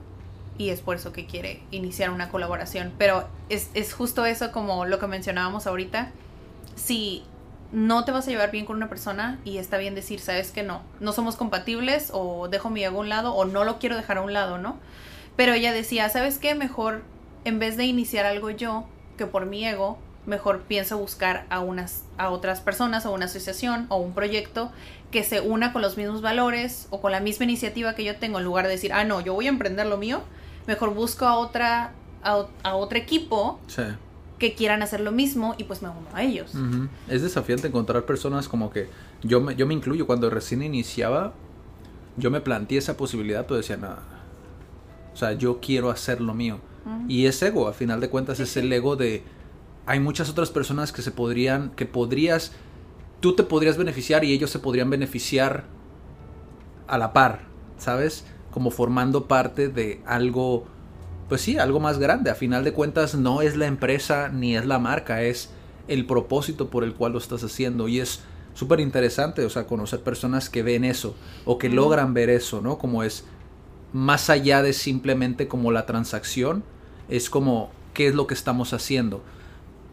y 0.57 0.69
es 0.69 0.81
por 0.81 0.95
eso 0.95 1.12
que 1.12 1.25
quiere 1.25 1.62
iniciar 1.71 2.09
una 2.09 2.29
colaboración. 2.29 2.93
Pero 2.97 3.27
es, 3.50 3.69
es 3.74 3.93
justo 3.93 4.25
eso 4.25 4.51
como 4.51 4.86
lo 4.86 4.97
que 4.97 5.07
mencionábamos 5.07 5.67
ahorita. 5.67 6.12
Si 6.75 7.24
no 7.71 8.05
te 8.05 8.12
vas 8.12 8.27
a 8.27 8.31
llevar 8.31 8.51
bien 8.51 8.65
con 8.65 8.77
una 8.77 8.89
persona 8.89 9.39
y 9.43 9.57
está 9.57 9.77
bien 9.77 9.95
decir, 9.95 10.19
sabes 10.19 10.51
que 10.51 10.63
no, 10.63 10.81
no 11.00 11.12
somos 11.12 11.36
compatibles 11.36 12.12
o 12.13 12.47
dejo 12.47 12.69
mi 12.69 12.83
ego 12.83 12.97
a 12.97 13.01
un 13.01 13.09
lado 13.09 13.33
o 13.33 13.45
no 13.45 13.63
lo 13.63 13.79
quiero 13.79 13.95
dejar 13.95 14.17
a 14.17 14.21
un 14.21 14.33
lado, 14.33 14.57
¿no? 14.57 14.77
Pero 15.36 15.53
ella 15.53 15.74
decía, 15.74 16.09
¿sabes 16.09 16.38
qué? 16.38 16.55
Mejor 16.55 17.03
en 17.45 17.59
vez 17.59 17.77
de 17.77 17.86
iniciar 17.86 18.25
algo 18.25 18.50
yo, 18.50 18.86
que 19.17 19.25
por 19.25 19.45
mi 19.45 19.65
ego, 19.65 19.97
mejor 20.25 20.63
pienso 20.63 20.97
buscar 20.97 21.45
a 21.50 21.62
unas 21.62 22.03
a 22.17 22.29
otras 22.29 22.59
personas 22.59 23.05
o 23.05 23.13
una 23.13 23.25
asociación 23.25 23.86
o 23.89 23.97
un 23.97 24.13
proyecto 24.13 24.71
que 25.12 25.24
se 25.24 25.39
una 25.39 25.71
con 25.71 25.81
los 25.81 25.95
mismos 25.95 26.21
valores 26.21 26.88
o 26.89 27.00
con 27.00 27.13
la 27.13 27.21
misma 27.21 27.45
iniciativa 27.45 27.95
que 27.95 28.03
yo 28.03 28.17
tengo 28.17 28.39
en 28.39 28.43
lugar 28.43 28.65
de 28.65 28.71
decir, 28.71 28.91
"Ah, 28.91 29.05
no, 29.05 29.21
yo 29.21 29.33
voy 29.33 29.45
a 29.45 29.50
emprender 29.50 29.86
lo 29.86 29.97
mío." 29.97 30.21
mejor 30.67 30.93
busco 30.93 31.25
a 31.25 31.38
otra, 31.38 31.93
a, 32.21 32.75
otro 32.75 32.97
equipo 32.97 33.59
que 34.39 34.53
quieran 34.53 34.82
hacer 34.82 35.01
lo 35.01 35.12
mismo 35.12 35.56
y 35.58 35.63
pues 35.63 35.82
me 35.82 35.89
uno 35.89 36.08
a 36.13 36.24
ellos. 36.24 36.53
Es 37.08 37.22
desafiante 37.22 37.67
encontrar 37.67 38.06
personas 38.06 38.48
como 38.48 38.70
que 38.70 38.89
yo 39.24 39.41
me, 39.41 39.56
yo 39.56 39.65
me 39.67 39.74
incluyo 39.74 40.06
cuando 40.06 40.29
recién 40.29 40.62
iniciaba, 40.62 41.34
yo 42.17 42.32
me 42.32 42.41
planteé 42.41 42.77
esa 42.77 42.98
posibilidad, 42.98 43.46
pero 43.46 43.58
decía, 43.58 43.77
nada, 43.77 44.03
o 45.13 45.17
sea, 45.17 45.34
yo 45.34 45.60
quiero 45.60 45.89
hacer 45.89 46.22
lo 46.22 46.34
mío. 46.34 46.60
Y 47.10 47.25
es 47.25 47.41
ego, 47.41 47.67
a 47.67 47.74
final 47.74 48.00
de 48.00 48.10
cuentas 48.10 48.39
es 48.39 48.56
el 48.56 48.72
ego 48.72 48.96
de, 48.96 49.22
hay 49.86 50.00
muchas 50.00 50.29
otras 50.29 50.51
personas 50.51 50.94
que 50.94 51.01
se 51.01 51.12
podrían, 51.12 51.72
que 51.72 51.86
podrías, 51.86 52.53
tú 53.20 53.36
te 53.36 53.44
podrías 53.44 53.77
beneficiar 53.77 54.24
y 54.24 54.32
ellos 54.32 54.51
se 54.51 54.60
podrían 54.60 54.89
beneficiar 54.89 55.65
a 56.88 56.98
la 56.98 57.12
par, 57.12 57.41
¿sabes? 57.77 58.24
como 58.58 58.72
formando 58.72 59.27
parte 59.27 59.70
de 59.70 60.01
algo, 60.08 60.65
pues 61.29 61.41
sí, 61.41 61.57
algo 61.57 61.79
más 61.79 62.00
grande. 62.00 62.29
A 62.29 62.36
final 62.36 62.63
de 62.63 62.74
cuentas 62.74 63.15
no 63.15 63.41
es 63.41 63.55
la 63.57 63.67
empresa 63.67 64.29
ni 64.29 64.55
es 64.55 64.65
la 64.65 64.79
marca, 64.79 65.24
es 65.24 65.50
el 65.88 66.05
propósito 66.05 66.69
por 66.69 66.84
el 66.84 66.93
cual 66.93 67.13
lo 67.13 67.17
estás 67.17 67.43
haciendo. 67.43 67.88
Y 67.88 68.00
es 68.00 68.22
súper 68.53 68.79
interesante, 68.79 69.46
o 69.46 69.50
sea, 69.50 69.67
conocer 69.67 70.01
personas 70.01 70.50
que 70.50 70.63
ven 70.63 70.84
eso 70.84 71.15
o 71.46 71.57
que 71.57 71.69
logran 71.69 72.13
ver 72.13 72.29
eso, 72.29 72.62
¿no? 72.62 72.77
Como 72.77 73.03
es 73.03 73.25
más 73.93 74.29
allá 74.29 74.62
de 74.62 74.74
simplemente 74.74 75.48
como 75.48 75.72
la 75.72 75.86
transacción, 75.86 76.63
es 77.10 77.29
como 77.29 77.72
qué 77.93 78.07
es 78.07 78.15
lo 78.15 78.27
que 78.27 78.34
estamos 78.34 78.74
haciendo. 78.74 79.22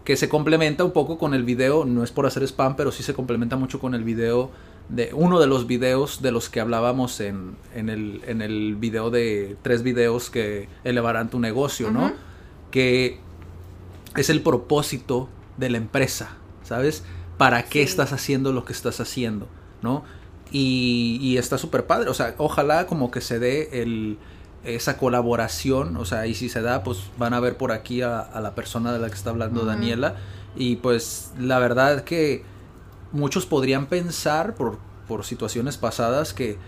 Que 0.04 0.16
se 0.16 0.28
complementa 0.28 0.84
un 0.84 0.92
poco 0.92 1.18
con 1.18 1.34
el 1.34 1.44
video, 1.44 1.84
no 1.84 2.04
es 2.04 2.10
por 2.10 2.26
hacer 2.26 2.42
spam, 2.42 2.76
pero 2.76 2.92
sí 2.92 3.02
se 3.02 3.14
complementa 3.14 3.56
mucho 3.56 3.80
con 3.80 3.94
el 3.94 4.04
video 4.04 4.50
de 4.88 5.10
uno 5.14 5.40
de 5.40 5.46
los 5.46 5.66
videos 5.66 6.22
de 6.22 6.30
los 6.30 6.48
que 6.48 6.60
hablábamos 6.60 7.20
en, 7.20 7.56
en, 7.74 7.88
el, 7.88 8.22
en 8.26 8.42
el 8.42 8.76
video 8.76 9.10
de 9.10 9.56
tres 9.62 9.82
videos 9.82 10.30
que 10.30 10.68
elevarán 10.84 11.30
tu 11.30 11.40
negocio, 11.40 11.90
¿no? 11.90 12.12
Que 12.70 13.18
es 14.16 14.30
el 14.30 14.42
propósito 14.42 15.28
de 15.56 15.70
la 15.70 15.78
empresa, 15.78 16.36
¿sabes? 16.62 17.04
¿Para 17.38 17.64
qué 17.64 17.82
estás 17.82 18.12
haciendo 18.12 18.52
lo 18.52 18.64
que 18.64 18.72
estás 18.72 19.00
haciendo, 19.00 19.48
¿no? 19.82 20.04
Y, 20.50 21.18
y 21.20 21.38
está 21.38 21.58
súper 21.58 21.86
padre, 21.86 22.10
o 22.10 22.14
sea, 22.14 22.34
ojalá 22.38 22.86
como 22.86 23.10
que 23.10 23.20
se 23.20 23.38
dé 23.38 23.82
el, 23.82 24.18
esa 24.64 24.96
colaboración, 24.96 25.96
o 25.96 26.04
sea, 26.04 26.26
y 26.26 26.34
si 26.34 26.48
se 26.48 26.62
da, 26.62 26.82
pues 26.82 27.10
van 27.18 27.34
a 27.34 27.40
ver 27.40 27.56
por 27.56 27.72
aquí 27.72 28.02
a, 28.02 28.28
la 28.40 28.54
persona 28.54 28.92
de 28.92 28.98
la 28.98 29.08
que 29.08 29.14
está 29.14 29.30
hablando 29.30 29.64
Daniela, 29.64 30.16
y 30.56 30.76
pues 30.76 31.32
la 31.38 31.58
verdad 31.58 32.04
que 32.04 32.44
muchos 33.14 33.46
podrían 33.46 33.86
pensar 33.86 34.54
por, 34.54 34.78
por 35.08 35.24
situaciones 35.24 35.78
pasadas 35.78 36.34
que 36.34 36.58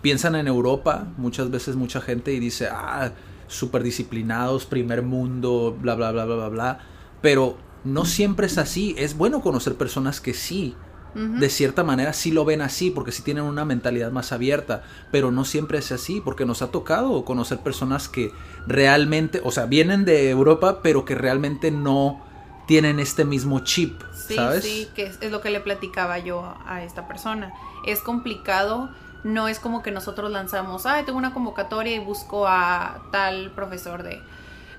piensan 0.00 0.34
en 0.34 0.48
Europa, 0.48 1.06
muchas 1.16 1.50
veces 1.50 1.76
mucha 1.76 2.00
gente 2.00 2.32
y 2.32 2.40
dice, 2.40 2.68
ah, 2.70 3.12
súper 3.46 3.82
disciplinados, 3.82 4.66
primer 4.66 5.02
mundo, 5.02 5.76
bla, 5.80 5.94
bla, 5.94 6.10
bla, 6.10 6.24
bla, 6.24 6.34
bla, 6.34 6.48
bla. 6.48 6.78
Pero 7.20 7.56
no 7.84 8.04
siempre 8.04 8.46
es 8.46 8.58
así. 8.58 8.94
Es 8.98 9.16
bueno 9.16 9.42
conocer 9.42 9.74
personas 9.74 10.20
que 10.20 10.34
sí, 10.34 10.74
de 11.14 11.50
cierta 11.50 11.84
manera 11.84 12.14
sí 12.14 12.30
lo 12.30 12.46
ven 12.46 12.62
así, 12.62 12.90
porque 12.90 13.12
sí 13.12 13.22
tienen 13.22 13.44
una 13.44 13.66
mentalidad 13.66 14.10
más 14.10 14.32
abierta, 14.32 14.82
pero 15.10 15.30
no 15.30 15.44
siempre 15.44 15.76
es 15.76 15.92
así, 15.92 16.22
porque 16.24 16.46
nos 16.46 16.62
ha 16.62 16.68
tocado 16.68 17.26
conocer 17.26 17.58
personas 17.58 18.08
que 18.08 18.32
realmente, 18.66 19.42
o 19.44 19.50
sea, 19.50 19.66
vienen 19.66 20.06
de 20.06 20.30
Europa, 20.30 20.80
pero 20.82 21.04
que 21.04 21.14
realmente 21.14 21.70
no 21.70 22.24
tienen 22.66 22.98
este 22.98 23.26
mismo 23.26 23.60
chip, 23.60 24.00
sí, 24.28 24.36
Sí, 24.60 24.88
que 24.94 25.04
es, 25.04 25.30
lo 25.30 25.40
que 25.40 25.50
le 25.50 25.60
platicaba 25.60 26.18
yo 26.18 26.54
a 26.66 26.82
esta 26.82 27.06
persona. 27.06 27.52
Es 27.86 28.00
complicado, 28.00 28.90
no 29.24 29.48
es 29.48 29.58
como 29.58 29.82
que 29.82 29.90
nosotros 29.90 30.30
lanzamos, 30.30 30.86
ay, 30.86 31.04
tengo 31.04 31.18
una 31.18 31.32
convocatoria 31.32 31.94
y 31.94 31.98
busco 31.98 32.46
a 32.46 33.02
tal 33.12 33.50
profesor 33.52 34.02
de... 34.02 34.22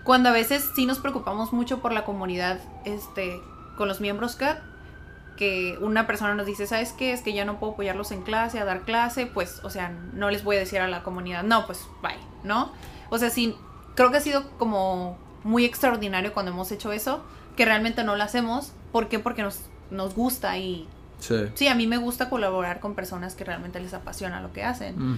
Cuando 0.03 0.29
a 0.29 0.31
veces 0.33 0.69
sí 0.75 0.85
nos 0.85 0.99
preocupamos 0.99 1.53
mucho 1.53 1.79
por 1.79 1.93
la 1.93 2.03
comunidad, 2.03 2.59
este, 2.83 3.41
con 3.77 3.87
los 3.87 4.01
miembros 4.01 4.35
CAT, 4.35 4.59
que 5.37 5.77
una 5.81 6.05
persona 6.05 6.35
nos 6.35 6.45
dice, 6.45 6.67
¿sabes 6.67 6.91
qué? 6.91 7.13
Es 7.13 7.21
que 7.21 7.33
ya 7.33 7.45
no 7.45 7.59
puedo 7.59 7.73
apoyarlos 7.73 8.11
en 8.11 8.21
clase, 8.21 8.59
a 8.59 8.65
dar 8.65 8.81
clase, 8.81 9.25
pues, 9.25 9.61
o 9.63 9.69
sea, 9.69 9.89
no 10.13 10.29
les 10.29 10.43
voy 10.43 10.57
a 10.57 10.59
decir 10.59 10.79
a 10.79 10.87
la 10.87 11.03
comunidad, 11.03 11.43
no, 11.43 11.65
pues, 11.65 11.87
bye, 12.01 12.17
¿no? 12.43 12.71
O 13.09 13.17
sea, 13.17 13.29
sí, 13.29 13.55
creo 13.95 14.11
que 14.11 14.17
ha 14.17 14.21
sido 14.21 14.49
como 14.57 15.17
muy 15.43 15.65
extraordinario 15.65 16.33
cuando 16.33 16.51
hemos 16.51 16.71
hecho 16.71 16.91
eso, 16.91 17.23
que 17.55 17.65
realmente 17.65 18.03
no 18.03 18.15
lo 18.15 18.23
hacemos. 18.23 18.73
¿Por 18.93 19.09
qué? 19.09 19.19
Porque 19.19 19.41
nos, 19.41 19.59
nos 19.91 20.15
gusta 20.15 20.57
y... 20.57 20.87
Sí. 21.19 21.35
sí, 21.55 21.67
a 21.67 21.75
mí 21.75 21.87
me 21.87 21.97
gusta 21.97 22.29
colaborar 22.29 22.79
con 22.79 22.95
personas 22.95 23.33
que 23.33 23.43
realmente 23.43 23.79
les 23.79 23.93
apasiona 23.93 24.39
lo 24.39 24.53
que 24.53 24.63
hacen. 24.63 25.13
Mm. 25.13 25.17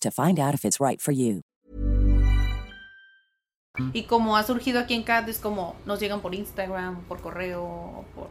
to 0.00 0.10
find 0.10 0.38
out 0.38 0.54
if 0.54 0.64
it's 0.64 0.78
right 0.80 1.00
for 1.00 1.12
you. 1.12 1.40
Y 3.92 4.04
como 4.04 4.36
ha 4.36 4.42
surgido 4.44 4.78
aquí 4.78 4.94
en 4.94 5.02
CAT, 5.02 5.28
es 5.28 5.38
como 5.40 5.74
nos 5.84 5.98
llegan 5.98 6.20
por 6.20 6.34
Instagram, 6.34 7.02
por 7.08 7.20
correo, 7.20 8.04
por, 8.14 8.28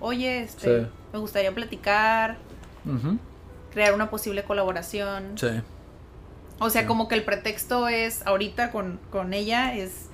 oye, 0.00 0.42
este, 0.42 0.82
Sí. 0.82 0.86
me 1.14 1.18
gustaría 1.18 1.54
platicar, 1.54 2.36
crear 3.72 3.94
una 3.94 4.10
posible 4.10 4.44
colaboración. 4.44 5.38
Sí. 5.38 5.48
O 6.58 6.68
sea, 6.68 6.82
Sí. 6.82 6.86
como 6.86 7.08
que 7.08 7.14
el 7.14 7.24
pretexto 7.24 7.88
es, 7.88 8.24
ahorita 8.26 8.70
con, 8.70 9.00
con 9.10 9.32
ella, 9.32 9.74
es 9.74 10.08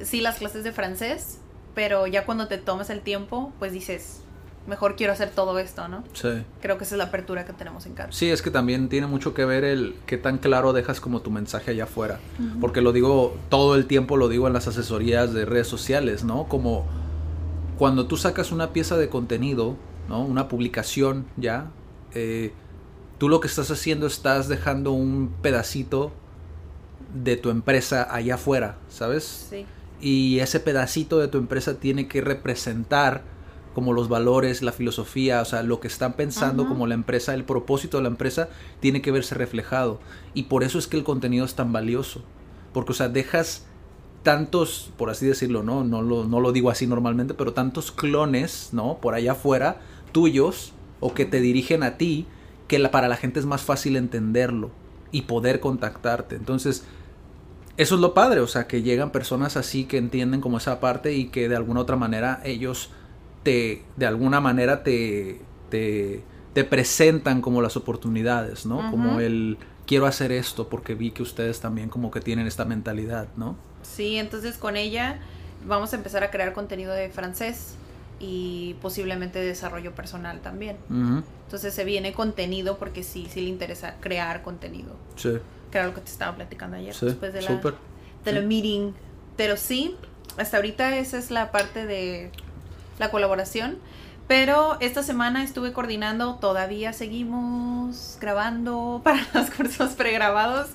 sí 0.00 0.22
las 0.22 0.36
clases 0.38 0.64
de 0.64 0.72
francés, 0.72 1.38
pero 1.74 2.06
ya 2.06 2.24
cuando 2.24 2.48
te 2.48 2.56
tomas 2.56 2.88
el 2.88 3.02
tiempo, 3.02 3.52
pues 3.58 3.72
dices, 3.72 4.22
mejor 4.66 4.96
quiero 4.96 5.12
hacer 5.12 5.30
todo 5.30 5.58
esto, 5.58 5.88
¿no? 5.88 6.04
Sí. 6.14 6.42
Creo 6.62 6.78
que 6.78 6.84
esa 6.84 6.94
es 6.94 6.98
la 6.98 7.04
apertura 7.04 7.44
que 7.44 7.52
tenemos 7.52 7.86
en 7.86 7.94
CAT. 7.94 8.12
Sí, 8.12 8.30
es 8.30 8.40
que 8.42 8.50
también 8.50 8.88
tiene 8.88 9.06
mucho 9.06 9.34
que 9.34 9.44
ver 9.44 9.64
el 9.64 9.94
qué 10.06 10.16
tan 10.16 10.38
claro 10.38 10.72
dejas 10.72 11.00
como 11.00 11.20
tu 11.20 11.30
mensaje 11.30 11.72
allá 11.72 11.84
afuera. 11.84 12.20
Porque 12.60 12.80
lo 12.80 12.92
digo 12.92 13.36
todo 13.50 13.74
el 13.76 13.86
tiempo, 13.86 14.16
lo 14.16 14.28
digo 14.28 14.46
en 14.46 14.52
las 14.52 14.66
asesorías 14.66 15.34
de 15.34 15.44
redes 15.44 15.66
sociales, 15.68 16.24
¿no? 16.24 16.44
Como 16.44 16.86
cuando 17.78 18.06
tú 18.06 18.16
sacas 18.16 18.52
una 18.52 18.72
pieza 18.72 18.96
de 18.96 19.08
contenido, 19.08 19.76
¿no? 20.08 20.24
Una 20.24 20.48
publicación 20.48 21.26
ya, 21.36 21.70
eh, 22.14 22.52
tú 23.18 23.28
lo 23.28 23.40
que 23.40 23.48
estás 23.48 23.70
haciendo 23.70 24.06
estás 24.06 24.48
dejando 24.48 24.92
un 24.92 25.34
pedacito 25.42 26.12
de 27.12 27.36
tu 27.36 27.50
empresa 27.50 28.08
allá 28.10 28.36
afuera, 28.36 28.76
¿sabes? 28.88 29.48
Sí. 29.50 29.66
y 30.00 30.40
ese 30.40 30.60
pedacito 30.60 31.18
de 31.18 31.28
tu 31.28 31.38
empresa 31.38 31.74
tiene 31.74 32.08
que 32.08 32.20
representar 32.20 33.22
como 33.74 33.92
los 33.92 34.08
valores, 34.08 34.62
la 34.62 34.72
filosofía, 34.72 35.42
o 35.42 35.44
sea, 35.44 35.62
lo 35.62 35.80
que 35.80 35.88
están 35.88 36.14
pensando 36.14 36.62
Ajá. 36.62 36.72
como 36.72 36.86
la 36.86 36.94
empresa, 36.94 37.34
el 37.34 37.44
propósito 37.44 37.96
de 37.96 38.04
la 38.04 38.08
empresa 38.08 38.48
tiene 38.80 39.02
que 39.02 39.10
verse 39.10 39.34
reflejado. 39.34 40.00
Y 40.32 40.44
por 40.44 40.62
eso 40.62 40.78
es 40.78 40.86
que 40.86 40.96
el 40.96 41.04
contenido 41.04 41.44
es 41.44 41.54
tan 41.54 41.72
valioso. 41.72 42.22
Porque, 42.72 42.92
o 42.92 42.94
sea, 42.94 43.08
dejas 43.08 43.66
tantos, 44.22 44.90
por 44.96 45.10
así 45.10 45.26
decirlo, 45.26 45.62
¿no? 45.62 45.84
No 45.84 46.02
lo, 46.02 46.24
no 46.24 46.40
lo 46.40 46.52
digo 46.52 46.70
así 46.70 46.86
normalmente, 46.86 47.34
pero 47.34 47.52
tantos 47.52 47.92
clones, 47.92 48.70
¿no? 48.72 48.98
Por 48.98 49.14
allá 49.14 49.32
afuera, 49.32 49.80
tuyos, 50.12 50.72
o 51.00 51.12
que 51.12 51.24
te 51.24 51.40
dirigen 51.40 51.82
a 51.82 51.98
ti, 51.98 52.26
que 52.68 52.78
la, 52.78 52.90
para 52.90 53.08
la 53.08 53.16
gente 53.16 53.40
es 53.40 53.46
más 53.46 53.62
fácil 53.62 53.96
entenderlo 53.96 54.70
y 55.12 55.22
poder 55.22 55.60
contactarte. 55.60 56.36
Entonces, 56.36 56.84
eso 57.76 57.96
es 57.96 58.00
lo 58.00 58.14
padre, 58.14 58.40
o 58.40 58.46
sea, 58.46 58.66
que 58.66 58.82
llegan 58.82 59.10
personas 59.10 59.56
así 59.56 59.84
que 59.84 59.98
entienden 59.98 60.40
como 60.40 60.58
esa 60.58 60.80
parte 60.80 61.14
y 61.14 61.26
que 61.26 61.48
de 61.48 61.56
alguna 61.56 61.80
otra 61.80 61.96
manera 61.96 62.40
ellos 62.44 62.90
te, 63.44 63.84
de 63.96 64.06
alguna 64.06 64.40
manera 64.40 64.82
te, 64.82 65.40
te, 65.70 66.24
te 66.52 66.64
presentan 66.64 67.40
como 67.40 67.62
las 67.62 67.76
oportunidades, 67.76 68.66
¿no? 68.66 68.90
Como 68.90 69.20
el 69.20 69.58
quiero 69.86 70.06
hacer 70.06 70.32
esto 70.32 70.68
porque 70.68 70.94
vi 70.94 71.10
que 71.12 71.22
ustedes 71.22 71.60
también 71.60 71.88
como 71.88 72.10
que 72.10 72.20
tienen 72.20 72.46
esta 72.46 72.64
mentalidad, 72.64 73.28
¿no? 73.36 73.56
Sí, 73.82 74.16
entonces 74.16 74.56
con 74.56 74.76
ella 74.76 75.18
vamos 75.66 75.92
a 75.92 75.96
empezar 75.96 76.24
a 76.24 76.30
crear 76.30 76.52
contenido 76.52 76.92
de 76.92 77.10
francés 77.10 77.74
y 78.18 78.76
posiblemente 78.80 79.40
desarrollo 79.40 79.94
personal 79.94 80.40
también. 80.40 80.76
Entonces 81.44 81.74
se 81.74 81.84
viene 81.84 82.12
contenido 82.12 82.78
porque 82.78 83.02
sí, 83.02 83.26
sí 83.30 83.42
le 83.42 83.48
interesa 83.48 83.96
crear 84.00 84.42
contenido. 84.42 84.96
Sí, 85.16 85.32
Que 85.70 85.78
era 85.78 85.86
lo 85.88 85.94
que 85.94 86.00
te 86.00 86.10
estaba 86.10 86.34
platicando 86.34 86.76
ayer 86.76 86.94
sí, 86.94 87.06
después 87.06 87.32
de 87.32 87.42
la, 87.42 87.48
súper. 87.48 87.74
de 88.24 88.32
la 88.32 88.40
meeting. 88.40 88.92
Pero 89.36 89.56
sí, 89.56 89.96
hasta 90.38 90.56
ahorita 90.56 90.96
esa 90.96 91.18
es 91.18 91.30
la 91.30 91.50
parte 91.52 91.86
de 91.86 92.30
la 92.98 93.10
colaboración. 93.10 93.78
Pero 94.26 94.78
esta 94.80 95.02
semana 95.02 95.44
estuve 95.44 95.72
coordinando, 95.72 96.36
todavía 96.36 96.92
seguimos 96.92 98.16
grabando 98.20 99.00
para 99.04 99.26
los 99.34 99.50
cursos 99.50 99.92
pregrabados. 99.92 100.70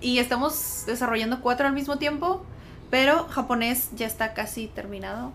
Y 0.00 0.18
estamos 0.18 0.84
desarrollando 0.86 1.40
cuatro 1.40 1.66
al 1.66 1.72
mismo 1.72 1.96
tiempo. 1.96 2.44
Pero 2.90 3.26
japonés 3.28 3.90
ya 3.96 4.06
está 4.06 4.32
casi 4.32 4.66
terminado. 4.68 5.32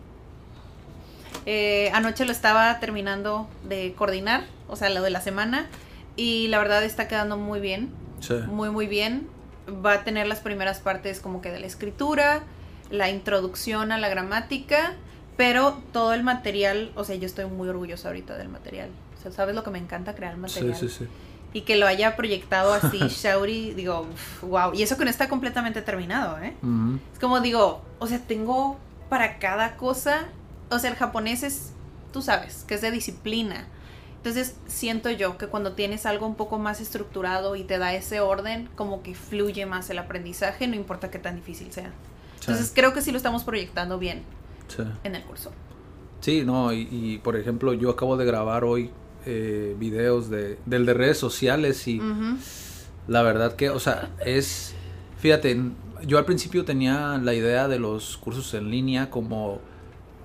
Eh, 1.45 1.91
anoche 1.93 2.25
lo 2.25 2.31
estaba 2.31 2.79
terminando 2.79 3.47
de 3.63 3.93
coordinar, 3.95 4.45
o 4.67 4.75
sea, 4.75 4.89
lo 4.89 5.01
de 5.01 5.09
la 5.09 5.21
semana. 5.21 5.67
Y 6.15 6.47
la 6.47 6.59
verdad 6.59 6.83
está 6.83 7.07
quedando 7.07 7.37
muy 7.37 7.59
bien 7.59 7.91
Sí, 8.23 8.35
muy 8.47 8.69
muy 8.69 8.87
bien. 8.87 9.27
Va 9.67 9.93
a 9.93 10.03
tener 10.03 10.27
las 10.27 10.39
primeras 10.39 10.79
partes 10.79 11.19
como 11.19 11.41
que 11.41 11.51
de 11.51 11.59
la 11.59 11.67
escritura, 11.67 12.43
la 12.89 13.09
introducción 13.09 13.91
a 13.91 13.97
la 13.97 14.07
gramática, 14.09 14.93
pero 15.35 15.81
todo 15.91 16.13
el 16.13 16.23
material, 16.23 16.91
o 16.95 17.03
sea, 17.03 17.15
yo 17.15 17.25
estoy 17.25 17.45
muy 17.45 17.67
orgullosa 17.67 18.09
ahorita 18.09 18.37
del 18.37 18.49
material. 18.49 18.89
O 19.17 19.21
sea, 19.21 19.31
¿sabes 19.31 19.55
lo 19.55 19.63
que 19.63 19.71
me 19.71 19.79
encanta 19.79 20.15
crear 20.15 20.35
sí, 20.35 20.39
material? 20.39 20.75
sí, 20.75 20.89
sí. 20.89 21.07
Y 21.53 21.61
que 21.61 21.75
lo 21.75 21.85
haya 21.87 22.15
proyectado 22.15 22.73
así 22.73 22.99
Shauri, 23.09 23.73
digo, 23.73 24.07
wow. 24.41 24.73
Y 24.73 24.83
eso 24.83 24.97
que 24.97 25.05
no 25.05 25.09
está 25.09 25.29
completamente 25.29 25.81
terminado, 25.81 26.39
¿eh? 26.39 26.55
Es 27.13 27.19
como 27.19 27.39
digo, 27.41 27.81
o 27.99 28.07
sea, 28.07 28.19
tengo 28.19 28.77
para 29.09 29.39
cada 29.39 29.77
cosa, 29.77 30.25
o 30.69 30.79
sea, 30.79 30.89
el 30.89 30.95
japonés 30.95 31.43
es, 31.43 31.71
tú 32.11 32.21
sabes, 32.21 32.63
que 32.67 32.75
es 32.75 32.81
de 32.81 32.91
disciplina. 32.91 33.67
Entonces 34.17 34.55
siento 34.67 35.11
yo 35.11 35.37
que 35.37 35.47
cuando 35.47 35.73
tienes 35.73 36.05
algo 36.05 36.25
un 36.25 36.35
poco 36.35 36.57
más 36.57 36.79
estructurado 36.79 37.55
y 37.55 37.63
te 37.63 37.77
da 37.77 37.93
ese 37.93 38.21
orden, 38.21 38.69
como 38.75 39.03
que 39.03 39.15
fluye 39.15 39.65
más 39.65 39.89
el 39.89 39.99
aprendizaje, 39.99 40.67
no 40.67 40.75
importa 40.75 41.11
qué 41.11 41.19
tan 41.19 41.35
difícil 41.35 41.71
sea. 41.73 41.91
sí, 42.39 42.45
Entonces 42.47 42.71
creo 42.73 42.93
que 42.93 43.01
sí 43.01 43.11
lo 43.11 43.17
estamos 43.17 43.43
proyectando 43.43 43.99
bien 43.99 44.23
sí. 44.75 44.83
en 45.03 45.15
el 45.15 45.23
curso. 45.23 45.51
Sí, 46.21 46.43
no, 46.45 46.71
y, 46.71 46.87
y, 46.91 47.17
por 47.17 47.35
ejemplo, 47.35 47.73
yo 47.73 47.89
acabo 47.89 48.15
de 48.15 48.25
grabar 48.25 48.63
hoy 48.63 48.91
eh, 49.25 49.75
videos 49.77 50.29
de, 50.29 50.57
del 50.65 50.85
de 50.85 50.93
redes 50.93 51.17
sociales 51.17 51.87
y 51.87 52.01
la 53.07 53.21
verdad 53.21 53.55
que, 53.55 53.69
o 53.69 53.79
sea, 53.79 54.09
es, 54.25 54.73
fíjate, 55.17 55.59
yo 56.05 56.17
al 56.17 56.25
principio 56.25 56.63
tenía 56.65 57.19
la 57.21 57.33
idea 57.33 57.67
de 57.67 57.79
los 57.79 58.17
cursos 58.17 58.53
en 58.53 58.69
línea 58.71 59.09
como, 59.09 59.59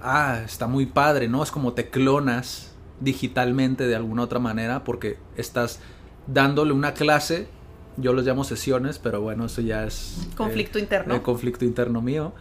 ah, 0.01 0.41
está 0.45 0.67
muy 0.67 0.87
padre, 0.87 1.29
¿no? 1.29 1.43
Es 1.43 1.51
como 1.51 1.73
te 1.73 1.91
clonas 1.91 2.75
digitalmente 3.01 3.87
de 3.87 3.95
alguna 3.97 4.23
otra 4.23 4.39
manera 4.41 4.83
porque 4.85 5.19
estás 5.37 5.81
dándole 6.27 6.73
una 6.73 6.95
clase, 6.95 7.49
yo 7.97 8.13
los 8.13 8.25
llamo 8.25 8.45
sesiones, 8.45 8.99
pero 8.99 9.21
bueno, 9.21 9.47
eso 9.47 9.61
ya 9.61 9.85
es... 9.85 10.19
eh, 10.31 10.37
Conflicto 10.37 10.79
interno. 10.79 11.15
el 11.15 11.23
conflicto 11.23 11.65
interno 11.65 12.03
mío. 12.03 12.33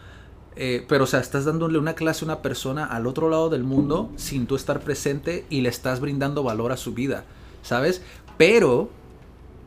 Eh, 0.60 0.84
pero, 0.88 1.04
o 1.04 1.06
sea, 1.06 1.20
estás 1.20 1.44
dándole 1.44 1.78
una 1.78 1.94
clase 1.94 2.24
a 2.24 2.26
una 2.26 2.42
persona 2.42 2.84
al 2.84 3.06
otro 3.06 3.30
lado 3.30 3.48
del 3.48 3.62
mundo 3.62 4.10
sin 4.16 4.48
tú 4.48 4.56
estar 4.56 4.80
presente 4.80 5.46
y 5.48 5.60
le 5.60 5.68
estás 5.68 6.00
brindando 6.00 6.42
valor 6.42 6.72
a 6.72 6.76
su 6.76 6.94
vida, 6.94 7.24
¿sabes? 7.62 8.02
Pero 8.36 8.90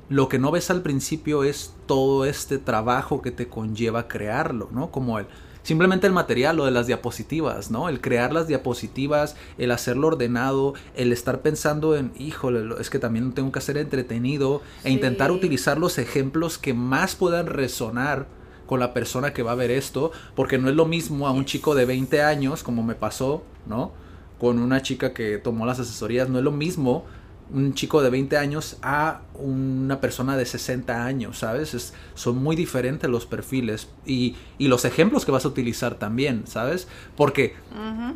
lo 0.10 0.28
que 0.28 0.38
no 0.38 0.52
ves 0.52 0.70
al 0.70 0.82
principio 0.82 1.46
es 1.46 1.74
todo 1.86 2.26
este 2.26 2.58
trabajo 2.58 3.22
que 3.22 3.32
te 3.32 3.48
conlleva 3.48 4.10
crearlo, 4.10 4.68
¿no? 4.74 4.92
Como 4.92 5.18
el 5.18 5.28
simplemente 5.64 6.08
el 6.08 6.14
material, 6.14 6.58
lo 6.58 6.66
de 6.66 6.72
las 6.72 6.88
diapositivas, 6.88 7.72
¿no? 7.72 7.88
El 7.88 8.02
crear 8.02 8.34
las 8.34 8.48
diapositivas, 8.48 9.38
el 9.58 9.72
hacerlo 9.72 10.08
ordenado, 10.08 10.74
el 10.96 11.14
estar 11.14 11.42
pensando 11.42 11.96
en, 11.96 12.12
híjole, 12.18 12.76
es 12.82 12.90
que 12.90 13.00
también 13.00 13.32
tengo 13.32 13.54
que 13.54 13.60
hacer 13.60 13.78
entretenido 13.78 14.62
e 14.84 14.92
intentar 14.92 15.32
utilizar 15.32 15.78
los 15.78 15.98
ejemplos 16.00 16.58
que 16.58 16.74
más 16.74 17.16
puedan 17.16 17.48
resonar 17.48 18.41
con 18.72 18.80
la 18.80 18.94
persona 18.94 19.34
que 19.34 19.44
va 19.44 19.52
a 19.52 19.56
ver 19.56 19.70
esto, 19.70 20.14
porque 20.34 20.58
no 20.58 20.70
es 20.70 20.76
lo 20.76 20.86
mismo 20.86 21.28
a 21.28 21.32
un 21.32 21.44
chico 21.46 21.76
de 21.76 21.84
20 21.86 22.22
años, 22.24 22.64
como 22.64 22.84
me 22.84 22.96
pasó, 22.96 23.44
¿no? 23.68 23.92
Con 24.40 24.60
una 24.60 24.82
chica 24.82 25.14
que 25.14 25.38
tomó 25.40 25.66
las 25.66 25.80
asesorías, 25.82 26.30
no 26.30 26.38
es 26.40 26.46
lo 26.46 26.54
mismo 26.54 27.06
un 27.54 27.74
chico 27.74 28.02
de 28.02 28.10
20 28.10 28.38
años 28.38 28.78
a 28.82 29.24
una 29.34 30.00
persona 30.00 30.38
de 30.38 30.46
60 30.46 31.04
años, 31.06 31.40
¿sabes? 31.40 31.74
Es- 31.74 31.94
son 32.16 32.42
muy 32.42 32.56
diferentes 32.56 33.10
los 33.10 33.26
perfiles 33.26 33.90
y, 34.06 34.38
y 34.58 34.70
los 34.70 34.86
ejemplos 34.86 35.26
que 35.26 35.34
vas 35.34 35.44
a 35.44 35.50
utilizar 35.50 35.96
también, 35.96 36.44
¿sabes? 36.48 36.88
Porque 37.18 37.56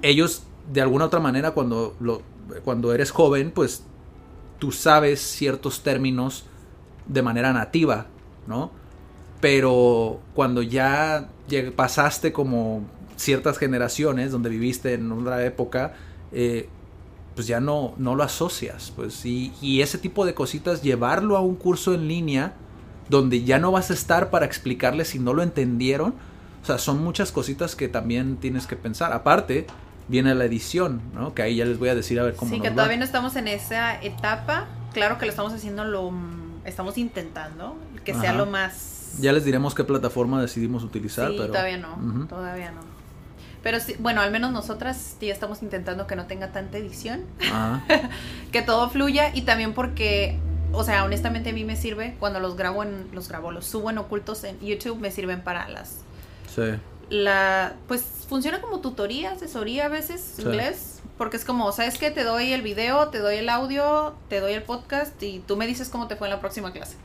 ellos, 0.02 0.44
de 0.72 0.82
alguna 0.82 1.06
otra 1.06 1.20
manera, 1.20 1.52
cuando, 1.52 1.96
lo, 2.00 2.22
cuando 2.64 2.94
eres 2.94 3.12
joven, 3.12 3.52
pues 3.52 3.84
tú 4.60 4.72
sabes 4.72 5.22
ciertos 5.22 5.84
términos 5.84 6.46
de 7.08 7.22
manera 7.22 7.54
nativa, 7.54 8.08
¿no? 8.48 8.72
Pero 9.42 10.20
cuando 10.34 10.62
ya 10.62 11.30
pasaste 11.76 12.32
como 12.32 12.82
ciertas 13.16 13.58
generaciones 13.58 14.32
donde 14.32 14.50
viviste 14.50 14.94
en 14.94 15.12
otra 15.12 15.44
época, 15.46 15.94
eh, 16.32 16.68
pues 17.36 17.48
ya 17.48 17.60
no, 17.60 17.94
no 17.98 18.16
lo 18.16 18.24
asocias. 18.24 18.92
Pues, 18.96 19.26
y, 19.26 19.54
y 19.62 19.82
ese 19.82 19.98
tipo 19.98 20.26
de 20.26 20.34
cositas, 20.34 20.82
llevarlo 20.82 21.38
a 21.38 21.42
un 21.42 21.56
curso 21.56 21.94
en 21.94 22.08
línea, 22.08 22.54
donde 23.10 23.44
ya 23.44 23.60
no 23.60 23.72
vas 23.72 23.92
a 23.92 23.94
estar 23.94 24.30
para 24.30 24.46
explicarles 24.46 25.10
si 25.10 25.20
no 25.20 25.34
lo 25.34 25.44
entendieron. 25.44 26.16
O 26.64 26.66
sea, 26.66 26.78
son 26.80 27.04
muchas 27.04 27.32
cositas 27.32 27.76
que 27.76 27.88
también 27.88 28.38
tienes 28.38 28.66
que 28.66 28.76
pensar. 28.76 29.14
Aparte, 29.14 29.68
viene 30.08 30.34
la 30.34 30.46
edición, 30.46 31.02
¿no? 31.14 31.36
Que 31.36 31.44
ahí 31.44 31.58
ya 31.58 31.66
les 31.66 31.78
voy 31.78 31.90
a 31.90 31.96
decir 31.96 32.20
a 32.20 32.24
ver 32.24 32.36
cómo 32.36 32.50
Sí, 32.50 32.58
nos 32.58 32.64
que 32.64 32.70
va. 32.70 32.76
todavía 32.76 32.98
no 32.98 33.06
estamos 33.06 33.36
en 33.36 33.48
esa 33.48 34.02
etapa. 34.02 34.66
Claro 34.94 35.20
que 35.20 35.26
lo 35.26 35.32
estamos 35.32 35.54
haciendo 35.54 35.86
lo... 35.86 36.12
Estamos 36.64 36.98
intentando 36.98 37.76
que 38.04 38.16
sea 38.16 38.34
lo 38.34 38.48
más... 38.48 38.95
Ya 39.20 39.32
les 39.34 39.46
diremos 39.46 39.74
qué 39.76 39.84
plataforma 39.84 40.42
decidimos 40.42 40.84
utilizar, 40.84 41.30
sí, 41.32 41.36
pero 41.38 41.52
todavía 41.52 41.78
no, 41.78 41.96
Ujú. 41.96 42.26
todavía 42.26 42.72
no. 42.72 42.82
Pero 43.64 43.80
sí, 43.80 43.96
bueno, 44.00 44.22
al 44.22 44.30
menos 44.32 44.52
nosotras 44.52 45.16
ya 45.20 45.34
estamos 45.34 45.64
intentando 45.64 46.06
que 46.06 46.16
no 46.16 46.28
tenga 46.28 46.52
tanta 46.52 46.78
edición, 46.78 47.24
Ajá. 47.42 47.84
que 48.52 48.62
todo 48.62 48.90
fluya 48.90 49.32
y 49.34 49.42
también 49.42 49.74
porque, 49.74 50.38
o 50.72 50.84
sea, 50.84 51.04
honestamente 51.04 51.50
a 51.50 51.54
mí 51.54 51.64
me 51.64 51.76
sirve 51.76 52.16
cuando 52.20 52.40
los 52.40 52.56
grabo 52.58 52.84
en, 52.84 53.08
los 53.12 53.28
grabo, 53.28 53.52
los 53.52 53.66
subo 53.66 53.90
en 53.90 53.98
ocultos 53.98 54.44
en 54.44 54.60
YouTube, 54.60 55.00
me 55.00 55.10
sirven 55.12 55.42
para 55.44 55.68
las, 55.70 56.02
Sí. 56.54 56.62
la, 57.10 57.74
pues 57.88 58.04
funciona 58.30 58.62
como 58.62 58.82
tutoría, 58.82 59.32
asesoría 59.32 59.86
a 59.86 59.90
veces, 59.90 60.22
Sí. 60.36 60.44
inglés, 60.44 61.00
porque 61.18 61.38
es 61.38 61.46
como, 61.46 61.72
¿sabes 61.72 61.98
qué? 61.98 62.12
Te 62.12 62.24
doy 62.24 62.52
el 62.54 62.62
video, 62.62 63.08
te 63.08 63.18
doy 63.20 63.38
el 63.38 63.50
audio, 63.50 64.14
te 64.30 64.42
doy 64.42 64.54
el 64.54 64.62
podcast 64.62 65.22
y 65.24 65.40
tú 65.40 65.58
me 65.58 65.66
dices 65.66 65.90
cómo 65.90 66.08
te 66.08 66.16
fue 66.18 66.28
en 66.28 66.34
la 66.34 66.40
próxima 66.40 66.72
clase. 66.72 66.98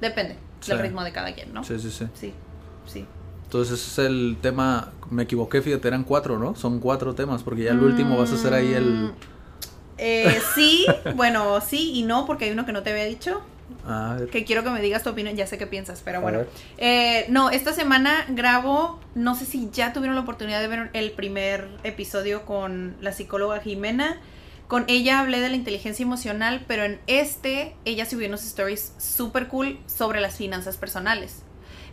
Depende 0.00 0.36
del 0.66 0.76
Sí. 0.78 0.82
ritmo 0.82 1.04
de 1.04 1.12
cada 1.12 1.34
quien, 1.34 1.52
¿no? 1.52 1.62
Sí, 1.64 1.78
sí, 1.78 1.90
sí. 1.90 2.06
Sí, 2.14 2.32
sí. 2.86 3.06
Entonces 3.44 3.78
ese 3.80 4.02
es 4.02 4.08
el 4.08 4.36
tema, 4.40 4.92
me 5.10 5.24
equivoqué, 5.24 5.62
fíjate, 5.62 5.86
eran 5.88 6.04
cuatro, 6.04 6.38
¿no? 6.38 6.56
Son 6.56 6.80
cuatro 6.80 7.14
temas, 7.14 7.42
porque 7.42 7.64
ya 7.64 7.70
el 7.72 7.80
último 7.80 8.16
vas 8.18 8.32
a 8.32 8.34
hacer 8.34 8.52
ahí 8.54 8.72
el... 8.72 8.84
Mm, 8.84 9.12
eh, 9.98 10.38
sí, 10.54 10.86
bueno, 11.14 11.60
sí 11.60 11.92
y 11.94 12.02
no, 12.02 12.26
porque 12.26 12.46
hay 12.46 12.50
uno 12.52 12.66
que 12.66 12.72
no 12.72 12.82
te 12.82 12.90
había 12.90 13.04
dicho. 13.04 13.42
Que 14.32 14.44
quiero 14.44 14.64
que 14.64 14.70
me 14.70 14.80
digas 14.80 15.02
tu 15.02 15.10
opinión, 15.10 15.36
ya 15.36 15.46
sé 15.46 15.58
qué 15.58 15.66
piensas, 15.66 16.00
pero 16.04 16.20
bueno. 16.22 16.40
Eh, 16.78 17.26
no, 17.28 17.50
esta 17.50 17.72
semana 17.74 18.24
grabo, 18.28 18.98
no 19.14 19.34
sé 19.34 19.44
si 19.44 19.68
ya 19.72 19.92
tuvieron 19.92 20.14
la 20.16 20.22
oportunidad 20.22 20.60
de 20.60 20.68
ver 20.68 20.90
el 20.94 21.10
primer 21.12 21.68
episodio 21.82 22.46
con 22.46 22.96
la 23.02 23.12
psicóloga 23.12 23.60
Jimena. 23.60 24.16
Con 24.68 24.84
ella 24.88 25.20
hablé 25.20 25.40
de 25.40 25.50
la 25.50 25.56
inteligencia 25.56 26.02
emocional, 26.02 26.64
pero 26.66 26.84
en 26.84 26.98
este 27.06 27.76
ella 27.84 28.06
subió 28.06 28.28
unos 28.28 28.44
stories 28.44 28.94
súper 28.98 29.48
cool 29.48 29.78
sobre 29.86 30.20
las 30.20 30.36
finanzas 30.36 30.78
personales. 30.78 31.42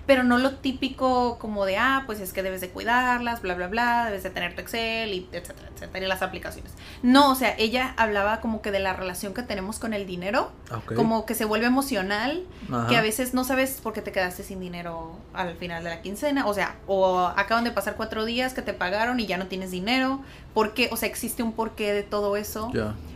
Pero 0.05 0.23
no 0.23 0.37
lo 0.37 0.55
típico 0.55 1.37
como 1.37 1.65
de, 1.65 1.77
ah, 1.77 2.03
pues 2.05 2.19
es 2.19 2.33
que 2.33 2.43
debes 2.43 2.59
de 2.61 2.69
cuidarlas, 2.69 3.41
bla, 3.41 3.53
bla, 3.53 3.67
bla, 3.67 4.05
debes 4.05 4.23
de 4.23 4.29
tener 4.31 4.55
tu 4.55 4.61
Excel, 4.61 5.13
y 5.13 5.29
etcétera, 5.31 5.69
etcétera, 5.73 6.05
y 6.05 6.07
las 6.07 6.21
aplicaciones. 6.21 6.73
No, 7.03 7.31
o 7.31 7.35
sea, 7.35 7.55
ella 7.57 7.93
hablaba 7.97 8.41
como 8.41 8.61
que 8.61 8.71
de 8.71 8.79
la 8.79 8.93
relación 8.93 9.33
que 9.33 9.43
tenemos 9.43 9.79
con 9.79 9.93
el 9.93 10.05
dinero, 10.07 10.51
ok. 10.71 10.95
como 10.95 11.25
que 11.25 11.35
se 11.35 11.45
vuelve 11.45 11.67
emocional, 11.67 12.43
Ajá. 12.71 12.87
que 12.87 12.97
a 12.97 13.01
veces 13.01 13.33
no 13.33 13.43
sabes 13.43 13.79
por 13.81 13.93
qué 13.93 14.01
te 14.01 14.11
quedaste 14.11 14.43
sin 14.43 14.59
dinero 14.59 15.17
al 15.33 15.55
final 15.55 15.83
de 15.83 15.91
la 15.91 16.01
quincena, 16.01 16.47
o 16.47 16.53
sea, 16.53 16.75
o 16.87 17.19
acaban 17.19 17.63
de 17.63 17.71
pasar 17.71 17.95
cuatro 17.95 18.25
días 18.25 18.53
que 18.53 18.61
te 18.61 18.73
pagaron 18.73 19.19
y 19.19 19.27
ya 19.27 19.37
no 19.37 19.47
tienes 19.47 19.71
dinero, 19.71 20.21
¿por 20.53 20.73
qué? 20.73 20.89
O 20.91 20.97
sea, 20.97 21.07
existe 21.07 21.43
un 21.43 21.53
porqué 21.53 21.93
de 21.93 22.03
todo 22.03 22.37
eso, 22.37 22.71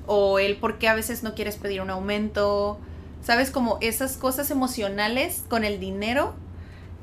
o 0.05 0.39
el 0.39 0.57
por 0.57 0.77
qué 0.77 0.87
a 0.87 0.93
veces 0.93 1.23
no 1.23 1.33
quieres 1.33 1.57
pedir 1.57 1.81
un 1.81 1.89
aumento, 1.89 2.79
¿sabes? 3.23 3.49
Como 3.49 3.79
esas 3.81 4.17
cosas 4.17 4.51
emocionales 4.51 5.43
con 5.49 5.63
el 5.63 5.79
dinero 5.79 6.35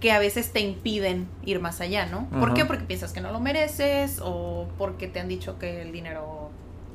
que 0.02 0.12
a 0.12 0.18
veces 0.18 0.52
te 0.52 0.60
impiden 0.60 1.28
ir 1.46 1.60
más 1.60 1.80
allá, 1.80 2.04
¿no? 2.06 2.26
¿Por 2.28 2.52
qué? 2.54 2.64
Porque 2.66 2.82
piensas 2.84 3.12
que 3.12 3.20
no 3.22 3.30
lo 3.32 3.40
mereces 3.40 4.18
o 4.22 4.66
porque 4.76 5.06
te 5.06 5.20
han 5.20 5.28
dicho 5.28 5.58
que 5.58 5.80
el 5.82 5.92
dinero, 5.92 6.50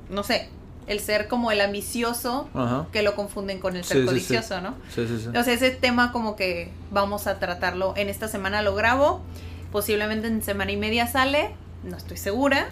no 0.09 0.21
sé, 0.23 0.49
el 0.87 0.99
ser 0.99 1.27
como 1.29 1.51
el 1.51 1.61
ambicioso 1.61 2.49
que 2.91 3.01
lo 3.03 3.15
confunden 3.15 3.59
con 3.59 3.75
el 3.77 3.83
Sí, 3.83 3.89
ser 3.89 3.97
sí, 3.97 4.01
sí. 4.03 4.07
codicioso, 4.07 4.61
¿no? 4.61 4.75
Sí, 4.93 5.07
sí, 5.07 5.19
sí. 5.19 5.27
O 5.37 5.43
sea, 5.43 5.53
ese 5.53 5.71
tema 5.71 6.11
como 6.11 6.35
que 6.35 6.69
vamos 6.91 7.27
a 7.27 7.39
tratarlo 7.39 7.93
en 7.95 8.09
esta 8.09 8.27
semana 8.27 8.61
lo 8.61 8.75
grabo, 8.75 9.21
posiblemente 9.71 10.27
en 10.27 10.43
semana 10.43 10.71
y 10.73 10.77
media 10.77 11.07
sale, 11.07 11.51
no 11.83 11.95
estoy 11.97 12.17
segura, 12.17 12.67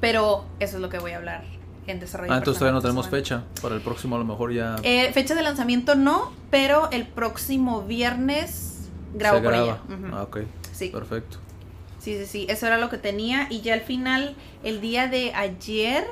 pero 0.00 0.44
eso 0.60 0.76
es 0.76 0.82
lo 0.82 0.88
que 0.88 0.98
voy 0.98 1.12
a 1.12 1.16
hablar 1.18 1.44
en 1.86 2.00
desarrollo. 2.00 2.32
Ah, 2.32 2.38
entonces 2.38 2.58
todavía 2.58 2.74
no 2.74 2.82
tenemos 2.82 3.06
semana. 3.06 3.22
fecha. 3.22 3.42
Para 3.62 3.76
el 3.76 3.80
próximo 3.80 4.16
a 4.16 4.18
lo 4.18 4.24
mejor 4.24 4.52
ya 4.52 4.74
Eh, 4.82 5.12
fecha 5.12 5.34
de 5.36 5.42
lanzamiento 5.42 5.94
no, 5.94 6.32
pero 6.50 6.90
el 6.90 7.06
próximo 7.06 7.82
viernes 7.82 8.75
por 9.12 9.42
graba. 9.42 9.64
ella. 9.64 9.80
Ah, 10.12 10.22
ok. 10.22 10.38
Sí. 10.72 10.88
Perfecto. 10.88 11.38
Sí, 11.98 12.18
sí, 12.18 12.26
sí, 12.26 12.46
eso 12.48 12.66
era 12.66 12.78
lo 12.78 12.88
que 12.88 12.98
tenía. 12.98 13.46
Y 13.50 13.62
ya 13.62 13.74
al 13.74 13.80
final, 13.80 14.36
el 14.62 14.80
día 14.80 15.08
de 15.08 15.34
ayer, 15.34 16.06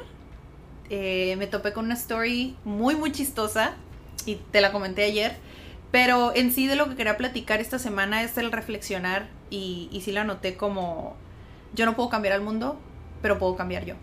eh, 0.90 1.36
me 1.38 1.46
topé 1.46 1.72
con 1.72 1.86
una 1.86 1.94
story 1.94 2.56
muy, 2.64 2.96
muy 2.96 3.12
chistosa. 3.12 3.74
Y 4.26 4.36
te 4.36 4.60
la 4.60 4.72
comenté 4.72 5.04
ayer. 5.04 5.36
Pero 5.90 6.34
en 6.34 6.50
sí 6.50 6.66
de 6.66 6.76
lo 6.76 6.88
que 6.88 6.96
quería 6.96 7.16
platicar 7.16 7.60
esta 7.60 7.78
semana 7.78 8.22
es 8.22 8.36
el 8.38 8.50
reflexionar. 8.50 9.28
Y, 9.50 9.88
y 9.92 10.00
sí 10.00 10.10
la 10.10 10.24
noté 10.24 10.56
como, 10.56 11.14
yo 11.74 11.86
no 11.86 11.94
puedo 11.94 12.08
cambiar 12.08 12.34
al 12.34 12.40
mundo, 12.40 12.80
pero 13.22 13.38
puedo 13.38 13.54
cambiar 13.54 13.84
yo. 13.84 13.94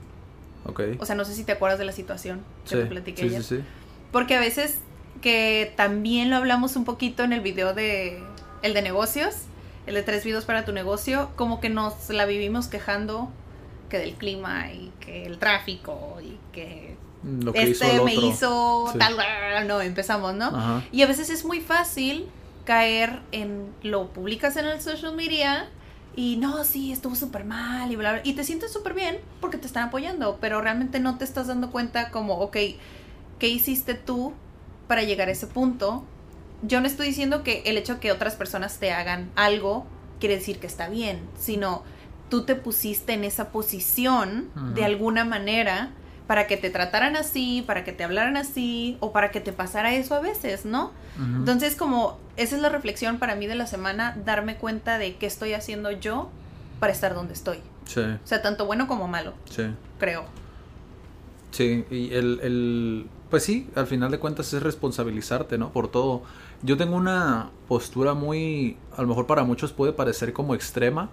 Ok. 0.65 0.81
O 0.99 1.05
sea, 1.05 1.15
no 1.15 1.25
sé 1.25 1.33
si 1.33 1.43
te 1.43 1.51
acuerdas 1.51 1.79
de 1.79 1.85
la 1.85 1.91
situación 1.91 2.41
que 2.63 2.69
sí, 2.69 2.75
te 2.75 2.85
platiqué 2.85 3.21
sí, 3.23 3.27
ayer. 3.29 3.43
sí, 3.43 3.57
sí. 3.57 3.63
Porque 4.11 4.35
a 4.35 4.39
veces 4.39 4.77
que 5.21 5.73
también 5.75 6.29
lo 6.29 6.37
hablamos 6.37 6.75
un 6.75 6.85
poquito 6.85 7.23
en 7.23 7.33
el 7.33 7.41
video 7.41 7.73
de 7.73 8.23
el 8.61 8.73
de 8.73 8.81
negocios, 8.81 9.35
el 9.87 9.95
de 9.95 10.03
tres 10.03 10.23
videos 10.23 10.45
para 10.45 10.65
tu 10.65 10.71
negocio, 10.71 11.29
como 11.35 11.59
que 11.59 11.69
nos 11.69 12.09
la 12.09 12.25
vivimos 12.25 12.67
quejando 12.67 13.29
que 13.89 13.99
del 13.99 14.13
clima 14.13 14.71
y 14.71 14.91
que 14.99 15.25
el 15.25 15.37
tráfico 15.37 16.17
y 16.23 16.37
que 16.53 16.95
Lo 17.23 17.51
que 17.53 17.69
hizo 17.69 17.83
este 17.85 18.01
me 18.01 18.17
otro. 18.17 18.27
hizo 18.27 18.89
Sí. 18.93 18.99
tal, 18.99 19.67
no, 19.67 19.81
empezamos, 19.81 20.33
¿no? 20.35 20.45
Ajá. 20.45 20.83
Y 20.91 21.01
a 21.01 21.07
veces 21.07 21.29
es 21.29 21.45
muy 21.45 21.59
fácil 21.59 22.27
caer 22.65 23.19
en 23.31 23.67
lo 23.83 24.07
publicas 24.09 24.55
en 24.55 24.65
el 24.65 24.79
social 24.81 25.15
media 25.15 25.67
y 26.15 26.37
no, 26.37 26.63
sí, 26.63 26.91
estuvo 26.91 27.15
súper 27.15 27.43
mal 27.45 27.91
y 27.91 27.95
bla, 27.95 28.13
bla, 28.13 28.21
y 28.23 28.33
te 28.33 28.43
sientes 28.43 28.71
súper 28.71 28.93
bien 28.93 29.17
porque 29.39 29.57
te 29.57 29.67
están 29.67 29.87
apoyando, 29.87 30.37
pero 30.41 30.61
realmente 30.61 30.99
no 30.99 31.17
te 31.17 31.23
estás 31.25 31.47
dando 31.47 31.71
cuenta 31.71 32.11
como, 32.11 32.35
ok, 32.39 32.57
¿qué 33.39 33.47
hiciste 33.47 33.93
tú 33.93 34.33
para 34.87 35.03
llegar 35.03 35.29
a 35.29 35.31
ese 35.31 35.47
punto? 35.47 36.05
Yo 36.61 36.79
no 36.81 36.87
estoy 36.87 37.07
diciendo 37.07 37.43
que 37.43 37.63
el 37.65 37.77
hecho 37.77 37.99
que 37.99 38.11
otras 38.11 38.35
personas 38.35 38.77
te 38.77 38.91
hagan 38.91 39.29
algo 39.35 39.85
quiere 40.19 40.35
decir 40.35 40.59
que 40.59 40.67
está 40.67 40.87
bien, 40.89 41.19
sino 41.39 41.83
tú 42.29 42.43
te 42.43 42.55
pusiste 42.55 43.13
en 43.13 43.23
esa 43.23 43.49
posición 43.49 44.49
de 44.75 44.85
alguna 44.85 45.25
manera 45.25 45.89
para 46.27 46.47
que 46.47 46.55
te 46.55 46.69
trataran 46.69 47.15
así, 47.17 47.63
para 47.67 47.83
que 47.83 47.91
te 47.91 48.03
hablaran 48.05 48.37
así 48.37 48.95
o 49.01 49.11
para 49.11 49.31
que 49.31 49.41
te 49.41 49.51
pasara 49.51 49.93
eso 49.95 50.15
a 50.15 50.21
veces, 50.21 50.63
¿no? 50.63 50.91
Entonces, 51.17 51.75
como 51.75 52.17
esa 52.37 52.55
es 52.55 52.61
la 52.61 52.69
reflexión 52.69 53.19
para 53.19 53.35
mí 53.35 53.47
de 53.47 53.55
la 53.55 53.67
semana, 53.67 54.17
darme 54.23 54.55
cuenta 54.55 54.97
de 54.97 55.15
qué 55.17 55.25
estoy 55.25 55.53
haciendo 55.53 55.91
yo 55.91 56.29
para 56.79 56.93
estar 56.93 57.13
donde 57.15 57.33
estoy. 57.33 57.57
Sí, 57.85 57.99
O 57.99 58.25
sea, 58.27 58.41
tanto 58.41 58.65
bueno 58.65 58.87
como 58.87 59.07
malo, 59.09 59.33
sí. 59.49 59.63
creo. 59.99 60.23
Sí, 61.51 61.83
y 61.91 62.13
el, 62.13 62.39
el, 62.41 63.07
pues 63.29 63.43
sí, 63.43 63.67
al 63.75 63.87
final 63.87 64.09
de 64.11 64.19
cuentas 64.19 64.53
es 64.53 64.63
responsabilizarte, 64.63 65.57
¿no? 65.57 65.71
Por 65.73 65.89
todo. 65.89 66.23
Yo 66.63 66.77
tengo 66.77 66.95
una 66.95 67.49
postura 67.67 68.13
muy, 68.13 68.77
a 68.95 69.01
lo 69.01 69.07
mejor 69.07 69.25
para 69.25 69.43
muchos 69.43 69.71
puede 69.71 69.93
parecer 69.93 70.31
como 70.31 70.53
extrema. 70.53 71.09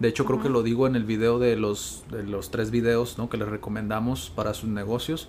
De 0.00 0.08
hecho, 0.08 0.24
creo 0.24 0.42
que 0.42 0.48
lo 0.48 0.62
digo 0.62 0.86
en 0.86 0.96
el 0.96 1.04
video 1.04 1.38
de 1.38 1.56
los, 1.56 2.04
de 2.10 2.24
los 2.24 2.50
tres 2.50 2.70
videos, 2.70 3.18
¿no? 3.18 3.28
Que 3.28 3.36
les 3.36 3.48
recomendamos 3.48 4.30
para 4.34 4.54
sus 4.54 4.68
negocios. 4.68 5.28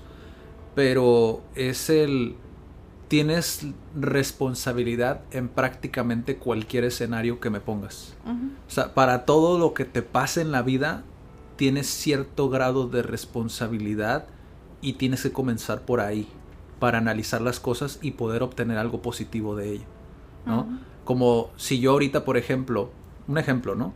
Pero 0.75 1.41
es 1.55 1.89
el, 1.89 2.35
tienes 3.07 3.67
responsabilidad 3.99 5.21
en 5.31 5.49
prácticamente 5.49 6.37
cualquier 6.37 6.83
escenario 6.83 7.39
que 7.39 7.49
me 7.49 7.59
pongas. 7.59 8.15
O 8.67 8.71
sea, 8.71 8.93
para 8.93 9.25
todo 9.25 9.59
lo 9.59 9.73
que 9.73 9.85
te 9.85 10.01
pase 10.01 10.41
en 10.41 10.51
la 10.51 10.63
vida, 10.63 11.03
tienes 11.57 11.87
cierto 11.87 12.49
grado 12.49 12.87
de 12.87 13.03
responsabilidad 13.03 14.27
y 14.81 14.93
tienes 14.93 15.23
que 15.23 15.31
comenzar 15.31 15.81
por 15.81 15.99
ahí 15.99 16.27
para 16.79 16.97
analizar 16.97 17.41
las 17.41 17.59
cosas 17.59 17.99
y 18.01 18.11
poder 18.11 18.43
obtener 18.43 18.77
algo 18.77 19.01
positivo 19.01 19.55
de 19.55 19.73
ello, 19.73 19.85
¿no? 20.45 20.79
Como 21.03 21.51
si 21.57 21.79
yo 21.79 21.91
ahorita, 21.91 22.23
por 22.23 22.37
ejemplo, 22.37 22.91
un 23.27 23.37
ejemplo, 23.37 23.75
¿no? 23.75 23.93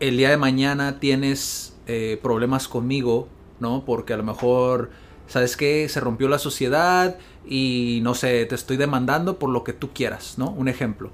El 0.00 0.16
día 0.16 0.30
de 0.30 0.36
mañana 0.36 1.00
tienes 1.00 1.76
eh, 1.86 2.18
problemas 2.22 2.68
conmigo, 2.68 3.28
¿no? 3.60 3.84
Porque 3.84 4.12
a 4.12 4.16
lo 4.16 4.22
mejor, 4.24 4.90
¿sabes 5.26 5.56
qué? 5.56 5.88
Se 5.88 6.00
rompió 6.00 6.28
la 6.28 6.38
sociedad 6.38 7.16
y 7.46 8.00
no 8.02 8.14
sé, 8.14 8.44
te 8.46 8.54
estoy 8.54 8.76
demandando 8.76 9.38
por 9.38 9.50
lo 9.50 9.64
que 9.64 9.72
tú 9.72 9.90
quieras, 9.92 10.38
¿no? 10.38 10.50
Un 10.50 10.68
ejemplo. 10.68 11.10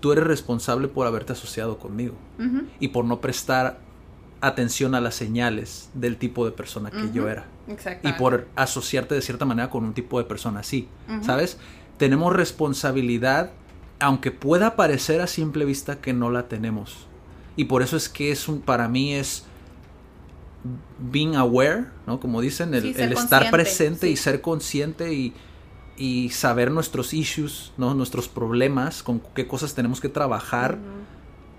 Tú 0.00 0.12
eres 0.12 0.24
responsable 0.24 0.88
por 0.88 1.06
haberte 1.06 1.32
asociado 1.34 1.78
conmigo 1.78 2.14
y 2.78 2.88
por 2.88 3.04
no 3.04 3.20
prestar 3.20 3.80
atención 4.40 4.94
a 4.94 5.00
las 5.00 5.14
señales 5.14 5.90
del 5.94 6.16
tipo 6.16 6.46
de 6.46 6.52
persona 6.52 6.90
que 6.90 7.10
yo 7.12 7.28
era 7.28 7.46
y 8.02 8.12
por 8.14 8.48
asociarte 8.56 9.14
de 9.14 9.22
cierta 9.22 9.44
manera 9.44 9.70
con 9.70 9.84
un 9.84 9.94
tipo 9.94 10.18
de 10.18 10.24
persona 10.24 10.60
así. 10.60 10.88
¿sabes? 11.22 11.58
Tenemos 11.98 12.34
responsabilidad, 12.34 13.52
aunque 13.98 14.30
pueda 14.30 14.76
parecer 14.76 15.20
a 15.20 15.26
simple 15.26 15.64
vista 15.64 16.00
que 16.00 16.12
no 16.12 16.30
la 16.30 16.48
tenemos. 16.48 17.06
Y 17.56 17.64
por 17.64 17.82
eso 17.82 17.96
es 17.96 18.08
que 18.08 18.32
es 18.32 18.48
un, 18.48 18.60
para 18.60 18.88
mí 18.88 19.12
es 19.12 19.44
being 20.98 21.36
aware, 21.36 21.86
¿no? 22.06 22.20
Como 22.20 22.40
dicen, 22.40 22.74
el, 22.74 22.82
Sí, 22.82 22.94
ser 22.94 23.04
el 23.04 23.12
estar 23.12 23.50
presente 23.50 24.06
sí. 24.06 24.12
y 24.12 24.16
ser 24.16 24.40
consciente 24.40 25.12
y, 25.12 25.34
y 25.96 26.30
saber 26.30 26.70
nuestros 26.70 27.12
issues, 27.12 27.72
¿no? 27.76 27.94
nuestros 27.94 28.28
problemas, 28.28 29.02
con 29.02 29.20
qué 29.34 29.46
cosas 29.46 29.74
tenemos 29.74 30.00
que 30.00 30.08
trabajar 30.08 30.78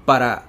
para 0.05 0.45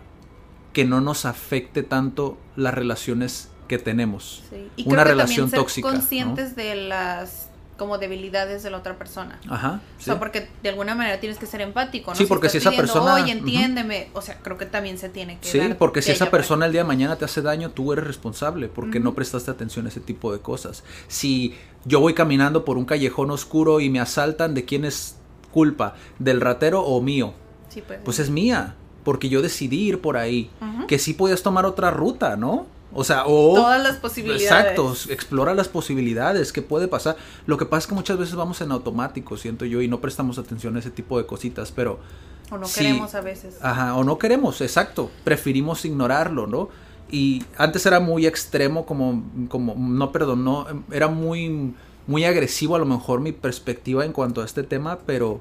que 0.72 0.84
no 0.84 1.00
nos 1.00 1.24
afecte 1.24 1.82
tanto 1.82 2.38
las 2.56 2.74
relaciones 2.74 3.50
que 3.68 3.78
tenemos. 3.78 4.42
Y 4.76 4.88
Una 4.88 5.04
relación 5.04 5.50
también 5.50 5.68
ser 5.68 5.82
conscientes 5.82 6.56
de 6.56 6.74
las 6.74 7.48
como 7.82 7.98
debilidades 7.98 8.62
de 8.62 8.70
la 8.70 8.78
otra 8.78 8.96
persona. 8.96 9.40
Ajá. 9.48 9.80
O 9.98 10.02
sea, 10.02 10.18
porque 10.18 10.46
de 10.62 10.68
alguna 10.68 10.94
manera 10.94 11.18
tienes 11.18 11.38
que 11.38 11.46
ser 11.46 11.62
empático, 11.62 12.12
¿no? 12.12 12.16
Sí, 12.16 12.26
porque 12.26 12.48
si, 12.48 12.58
esa 12.58 12.70
persona. 12.70 13.14
Oye, 13.14 13.32
entiéndeme. 13.32 14.08
O 14.12 14.22
sea, 14.22 14.38
creo 14.38 14.56
que 14.56 14.66
también 14.66 14.98
se 14.98 15.08
tiene 15.08 15.38
que. 15.38 15.48
Sí, 15.48 15.60
porque 15.76 16.00
si 16.00 16.12
esa 16.12 16.30
persona 16.30 16.66
el 16.66 16.72
día 16.72 16.82
de 16.82 16.86
mañana 16.86 17.16
te 17.16 17.24
hace 17.24 17.42
daño, 17.42 17.70
tú 17.70 17.92
eres 17.92 18.06
responsable 18.06 18.68
porque 18.68 19.00
no 19.00 19.14
prestaste 19.14 19.50
atención 19.50 19.86
a 19.86 19.88
ese 19.88 20.00
tipo 20.00 20.32
de 20.32 20.38
cosas. 20.38 20.84
Si 21.08 21.54
yo 21.84 21.98
voy 21.98 22.14
caminando 22.14 22.64
por 22.64 22.78
un 22.78 22.84
callejón 22.84 23.30
oscuro 23.30 23.80
y 23.80 23.90
me 23.90 23.98
asaltan, 23.98 24.54
¿de 24.54 24.64
quién 24.64 24.84
es 24.84 25.16
culpa? 25.50 25.96
¿Del 26.20 26.40
ratero 26.40 26.82
o 26.82 27.00
mío? 27.00 27.34
Sí, 27.68 27.82
pues. 27.84 28.00
Pues 28.04 28.18
es 28.20 28.30
mía, 28.30 28.76
porque 29.04 29.28
yo 29.28 29.42
decidí 29.42 29.88
ir 29.88 30.00
por 30.00 30.16
ahí. 30.16 30.50
Que 30.88 30.98
sí 30.98 31.14
podías 31.14 31.42
tomar 31.42 31.66
otra 31.66 31.90
ruta, 31.90 32.36
¿no? 32.36 32.66
O 32.94 33.04
sea, 33.04 33.24
o... 33.26 33.54
Todas 33.54 33.82
las 33.82 33.96
posibilidades. 33.96 34.42
Exacto, 34.42 34.94
explora 35.08 35.54
las 35.54 35.68
posibilidades, 35.68 36.52
qué 36.52 36.60
puede 36.60 36.88
pasar. 36.88 37.16
Lo 37.46 37.56
que 37.56 37.64
pasa 37.64 37.80
es 37.80 37.86
que 37.86 37.94
muchas 37.94 38.18
veces 38.18 38.34
vamos 38.34 38.60
en 38.60 38.70
automático, 38.70 39.36
siento 39.36 39.64
yo, 39.64 39.80
y 39.80 39.88
no 39.88 40.00
prestamos 40.00 40.38
atención 40.38 40.76
a 40.76 40.80
ese 40.80 40.90
tipo 40.90 41.18
de 41.18 41.26
cositas, 41.26 41.72
pero... 41.72 41.98
O 42.50 42.58
no 42.58 42.66
queremos 42.66 43.14
a 43.14 43.22
veces. 43.22 43.56
Ajá, 43.62 43.96
o 43.96 44.04
no 44.04 44.18
queremos, 44.18 44.60
exacto. 44.60 45.10
Preferimos 45.24 45.86
ignorarlo, 45.86 46.46
¿no? 46.46 46.68
Y 47.10 47.42
antes 47.56 47.86
era 47.86 47.98
muy 47.98 48.26
extremo, 48.26 48.84
como, 48.84 49.24
como, 49.48 49.74
no, 49.74 50.12
perdón, 50.12 50.44
no, 50.44 50.66
era 50.90 51.08
muy, 51.08 51.74
muy 52.06 52.24
agresivo 52.24 52.76
a 52.76 52.78
lo 52.78 52.84
mejor 52.84 53.20
mi 53.20 53.32
perspectiva 53.32 54.04
en 54.04 54.12
cuanto 54.12 54.42
a 54.42 54.44
este 54.44 54.62
tema, 54.62 54.98
pero 55.06 55.40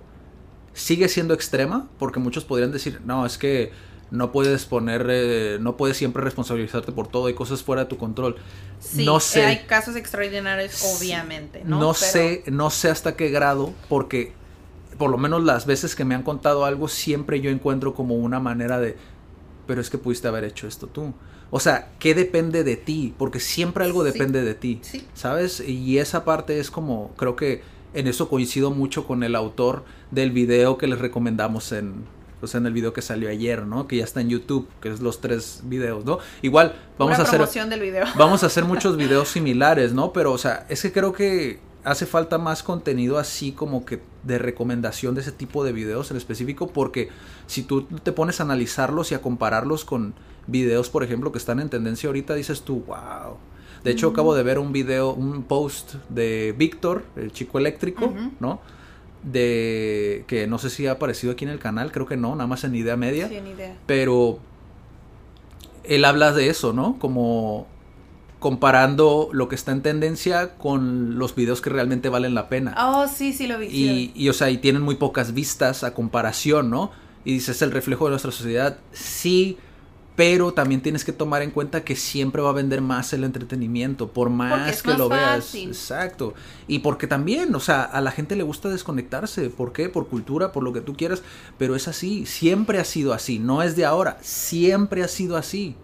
sigue 0.73 1.07
siendo 1.09 1.33
extrema, 1.33 1.89
porque 1.99 2.19
muchos 2.19 2.45
podrían 2.45 2.71
decir, 2.71 3.01
no, 3.05 3.25
es 3.25 3.37
que 3.37 3.71
no 4.11 4.31
puedes 4.31 4.65
poner, 4.65 5.07
eh, 5.09 5.57
no 5.59 5.77
puedes 5.77 5.97
siempre 5.97 6.21
responsabilizarte 6.21 6.91
por 6.91 7.07
todo, 7.07 7.27
hay 7.27 7.33
cosas 7.33 7.63
fuera 7.63 7.83
de 7.83 7.89
tu 7.89 7.97
control. 7.97 8.35
Sí, 8.79 9.05
no 9.05 9.19
sé, 9.19 9.45
hay 9.45 9.65
casos 9.65 9.95
extraordinarios, 9.95 10.83
obviamente, 10.97 11.63
¿no? 11.65 11.79
No 11.79 11.93
sé, 11.93 12.43
no 12.47 12.69
sé 12.69 12.89
hasta 12.89 13.15
qué 13.15 13.29
grado, 13.29 13.73
porque 13.87 14.33
por 14.97 15.09
lo 15.09 15.17
menos 15.17 15.43
las 15.43 15.65
veces 15.65 15.95
que 15.95 16.05
me 16.05 16.13
han 16.13 16.23
contado 16.23 16.65
algo, 16.65 16.87
siempre 16.87 17.41
yo 17.41 17.49
encuentro 17.49 17.93
como 17.93 18.15
una 18.15 18.39
manera 18.39 18.79
de, 18.79 18.97
pero 19.65 19.81
es 19.81 19.89
que 19.89 19.97
pudiste 19.97 20.27
haber 20.27 20.43
hecho 20.43 20.67
esto 20.67 20.87
tú. 20.87 21.13
O 21.49 21.59
sea, 21.59 21.89
¿qué 21.99 22.13
depende 22.13 22.63
de 22.63 22.77
ti? 22.77 23.13
Porque 23.17 23.39
siempre 23.39 23.83
algo 23.83 24.03
depende 24.03 24.41
de 24.41 24.55
ti, 24.55 24.79
sí. 24.83 25.05
¿sabes? 25.13 25.59
Y 25.59 25.97
esa 25.97 26.23
parte 26.23 26.59
es 26.59 26.71
como, 26.71 27.11
creo 27.17 27.35
que 27.35 27.61
en 27.93 28.07
eso 28.07 28.29
coincido 28.29 28.71
mucho 28.71 29.05
con 29.05 29.23
el 29.23 29.35
autor 29.35 29.83
del 30.11 30.31
video 30.31 30.77
que 30.77 30.87
les 30.87 30.99
recomendamos 30.99 31.71
en, 31.71 32.05
pues 32.39 32.55
en 32.55 32.65
el 32.65 32.73
video 32.73 32.93
que 32.93 33.01
salió 33.01 33.29
ayer, 33.29 33.65
¿no? 33.65 33.87
Que 33.87 33.97
ya 33.97 34.03
está 34.03 34.21
en 34.21 34.29
YouTube, 34.29 34.67
que 34.81 34.89
es 34.89 35.01
los 35.01 35.21
tres 35.21 35.61
videos, 35.63 36.05
¿no? 36.05 36.19
Igual 36.41 36.75
vamos 36.97 37.19
a 37.19 37.23
hacer 37.23 37.69
del 37.69 37.79
video. 37.79 38.05
vamos 38.17 38.43
a 38.43 38.47
hacer 38.47 38.65
muchos 38.65 38.97
videos 38.97 39.29
similares, 39.29 39.93
¿no? 39.93 40.13
Pero 40.13 40.31
o 40.31 40.37
sea, 40.37 40.65
es 40.69 40.81
que 40.81 40.91
creo 40.91 41.13
que 41.13 41.59
hace 41.83 42.05
falta 42.05 42.37
más 42.37 42.63
contenido 42.63 43.17
así 43.17 43.51
como 43.51 43.85
que 43.85 44.01
de 44.23 44.37
recomendación 44.37 45.15
de 45.15 45.21
ese 45.21 45.31
tipo 45.31 45.63
de 45.63 45.71
videos 45.71 46.11
en 46.11 46.17
específico 46.17 46.67
porque 46.67 47.09
si 47.47 47.63
tú 47.63 47.83
te 47.83 48.11
pones 48.11 48.39
a 48.39 48.43
analizarlos 48.43 49.11
y 49.11 49.15
a 49.15 49.21
compararlos 49.21 49.83
con 49.83 50.13
videos, 50.47 50.89
por 50.89 51.03
ejemplo, 51.03 51.31
que 51.31 51.37
están 51.37 51.59
en 51.59 51.69
tendencia 51.69 52.07
ahorita, 52.07 52.35
dices 52.35 52.61
tú, 52.61 52.83
wow. 52.87 53.37
De 53.83 53.91
hecho, 53.91 54.09
acabo 54.09 54.35
de 54.35 54.43
ver 54.43 54.59
un 54.59 54.71
video, 54.71 55.13
un 55.13 55.43
post 55.43 55.95
de 56.09 56.53
Víctor, 56.57 57.03
el 57.15 57.31
chico 57.31 57.57
eléctrico, 57.57 58.13
¿no? 58.39 58.59
de 59.23 60.23
que 60.27 60.47
no 60.47 60.57
sé 60.57 60.69
si 60.69 60.87
ha 60.87 60.93
aparecido 60.93 61.33
aquí 61.33 61.45
en 61.45 61.51
el 61.51 61.59
canal, 61.59 61.91
creo 61.91 62.05
que 62.05 62.17
no, 62.17 62.31
nada 62.35 62.47
más 62.47 62.63
en 62.63 62.75
idea 62.75 62.97
media. 62.97 63.27
Sí, 63.27 63.35
en 63.35 63.47
idea. 63.47 63.77
Pero 63.85 64.39
él 65.83 66.05
habla 66.05 66.31
de 66.31 66.49
eso, 66.49 66.73
¿no? 66.73 66.97
Como 66.99 67.67
comparando 68.39 69.29
lo 69.31 69.47
que 69.47 69.55
está 69.55 69.71
en 69.71 69.83
tendencia 69.83 70.55
con 70.55 71.19
los 71.19 71.35
videos 71.35 71.61
que 71.61 71.69
realmente 71.69 72.09
valen 72.09 72.33
la 72.33 72.49
pena. 72.49 72.75
Oh, 72.79 73.07
sí, 73.07 73.33
sí 73.33 73.45
lo 73.45 73.59
vi. 73.59 73.67
Y, 73.67 74.11
y 74.15 74.29
o 74.29 74.33
sea, 74.33 74.49
y 74.49 74.57
tienen 74.57 74.81
muy 74.81 74.95
pocas 74.95 75.33
vistas 75.33 75.83
a 75.83 75.93
comparación, 75.93 76.71
¿no? 76.71 76.91
Y 77.23 77.33
dices, 77.33 77.57
es 77.57 77.61
el 77.61 77.71
reflejo 77.71 78.05
de 78.05 78.11
nuestra 78.11 78.31
sociedad. 78.31 78.79
Sí, 78.91 79.59
pero 80.21 80.53
también 80.53 80.81
tienes 80.81 81.03
que 81.03 81.13
tomar 81.13 81.41
en 81.41 81.49
cuenta 81.49 81.83
que 81.83 81.95
siempre 81.95 82.43
va 82.43 82.51
a 82.51 82.53
vender 82.53 82.79
más 82.79 83.11
el 83.11 83.23
entretenimiento, 83.23 84.09
por 84.13 84.29
más 84.29 84.83
que 84.83 84.93
lo 84.93 85.09
veas. 85.09 85.55
Exacto. 85.55 86.35
Y 86.67 86.77
porque 86.77 87.07
también, 87.07 87.55
o 87.55 87.59
sea, 87.59 87.81
a 87.81 88.01
la 88.01 88.11
gente 88.11 88.35
le 88.35 88.43
gusta 88.43 88.69
desconectarse. 88.69 89.49
¿Por 89.49 89.73
qué? 89.73 89.89
Por 89.89 90.09
cultura, 90.09 90.51
por 90.51 90.61
lo 90.61 90.73
que 90.73 90.81
tú 90.81 90.95
quieras. 90.95 91.23
Pero 91.57 91.75
es 91.75 91.87
así, 91.87 92.27
siempre 92.27 92.77
ha 92.77 92.85
sido 92.85 93.13
así. 93.13 93.39
No 93.39 93.63
es 93.63 93.75
de 93.75 93.83
ahora, 93.83 94.19
siempre 94.21 95.01
ha 95.01 95.07
sido 95.07 95.37
así. 95.37 95.75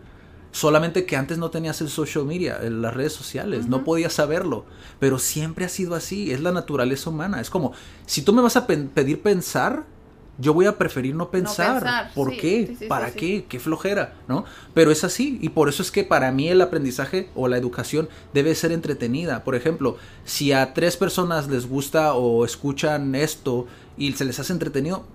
Solamente 0.52 1.08
que 1.08 1.15
antes 1.15 1.39
no 1.39 1.50
tenías 1.50 1.82
el 1.82 1.89
social 1.89 2.26
media, 2.26 2.60
las 2.60 2.93
redes 2.93 3.13
sociales, 3.13 3.65
no 3.65 3.84
podías 3.84 4.13
saberlo. 4.13 4.65
Pero 5.00 5.17
siempre 5.17 5.65
ha 5.65 5.69
sido 5.69 5.95
así, 5.95 6.32
es 6.32 6.41
la 6.41 6.52
naturaleza 6.52 7.10
humana. 7.10 7.41
Es 7.41 7.50
como, 7.50 7.73
si 8.06 8.21
tú 8.21 8.34
me 8.34 8.43
vas 8.43 8.56
a 8.56 8.67
pedir 8.67 9.19
pensar, 9.19 9.88
yo 10.38 10.54
voy 10.54 10.65
a 10.65 10.78
preferir 10.78 11.15
no 11.15 11.30
pensar. 11.30 12.12
¿Por 12.13 12.36
qué? 12.36 12.78
¿Para 12.88 13.12
qué? 13.12 13.45
Qué 13.47 13.60
flojera, 13.60 14.15
¿no? 14.28 14.45
Pero 14.73 14.91
es 14.91 15.04
así 15.04 15.39
y 15.41 15.50
por 15.50 15.69
eso 15.69 15.82
es 15.82 15.91
que 15.91 16.04
para 16.04 16.32
mí 16.32 16.50
el 16.50 16.62
aprendizaje 16.62 17.30
o 17.36 17.47
la 17.47 17.58
educación 17.58 18.10
debe 18.34 18.54
ser 18.56 18.71
entretenida. 18.71 19.43
Por 19.43 19.56
ejemplo, 19.56 19.97
si 20.26 20.52
a 20.52 20.73
tres 20.73 20.97
personas 20.97 21.47
les 21.47 21.67
gusta 21.67 22.13
o 22.13 22.45
escuchan 22.45 23.15
esto 23.15 23.67
y 23.97 24.13
se 24.13 24.26
les 24.26 24.39
hace 24.39 24.54
entretenido, 24.54 25.06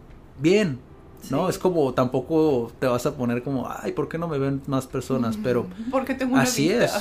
bien, 0.41 0.81
¿no? 1.31 1.49
Es 1.49 1.59
como 1.59 1.93
tampoco 1.95 2.73
te 2.81 2.87
vas 2.87 3.07
a 3.07 3.15
poner 3.15 3.43
como, 3.43 3.69
ay, 3.71 3.93
¿por 3.93 4.09
qué 4.09 4.19
no 4.19 4.29
me 4.29 4.39
ven 4.39 4.63
más 4.67 4.87
personas? 4.87 5.37
Pero 5.43 5.67
porque 5.91 6.15
tengo 6.15 6.35
una 6.35 6.43
así 6.43 6.71
es, 6.71 6.93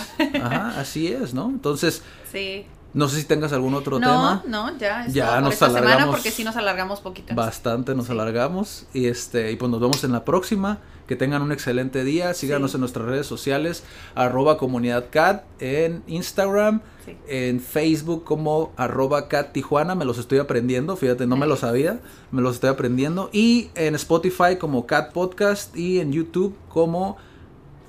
Ajá, 0.42 0.80
así 0.80 1.08
es, 1.08 1.34
¿no? 1.34 1.50
Entonces, 1.50 2.04
sí. 2.32 2.66
No 2.94 3.08
sé 3.08 3.22
si 3.22 3.24
tengas 3.26 3.54
algún 3.54 3.74
otro 3.74 4.00
tema. 4.00 4.44
No, 4.46 4.78
ya. 4.78 5.06
Es 5.06 5.14
ya 5.14 5.40
nos 5.40 5.54
esta 5.54 5.68
alargamos. 5.68 5.94
Semana 5.94 6.12
porque 6.12 6.32
sí 6.32 6.44
nos 6.44 6.58
alargamos 6.58 7.00
poquito. 7.00 7.34
Bastante 7.36 7.96
nos 7.96 8.10
alargamos. 8.10 8.86
Y 8.94 9.08
este, 9.08 9.52
y 9.52 9.56
pues 9.56 9.72
nos 9.72 9.80
vemos 9.80 10.04
en 10.04 10.12
la 10.12 10.26
próxima. 10.26 10.80
Que 11.08 11.16
tengan 11.16 11.42
un 11.42 11.52
excelente 11.52 12.04
día. 12.04 12.34
Síganos 12.34 12.74
en 12.74 12.82
nuestras 12.82 13.06
redes 13.06 13.28
sociales. 13.28 13.84
Arroba 14.16 14.58
comunidad 14.58 15.06
cat 15.10 15.44
en 15.60 16.04
Instagram. 16.08 16.82
En 17.28 17.60
Facebook 17.60 18.24
como 18.24 18.72
arroba 18.78 19.28
cat 19.28 19.52
Tijuana. 19.52 19.96
Me 19.96 20.06
los 20.06 20.18
estoy 20.18 20.40
aprendiendo. 20.40 20.96
Fíjate, 20.96 21.28
no 21.28 21.38
me 21.38 21.48
lo 21.48 21.56
sabía. 21.56 22.00
Me 22.32 22.42
los 22.42 22.56
estoy 22.56 22.70
aprendiendo. 22.70 23.30
Y 23.32 23.72
en 23.76 23.96
Spotify 23.96 24.58
como 24.60 24.86
Cat 24.86 25.12
Podcast. 25.14 25.76
Y 25.76 26.00
en 26.00 26.12
YouTube 26.12 26.58
como 26.70 27.18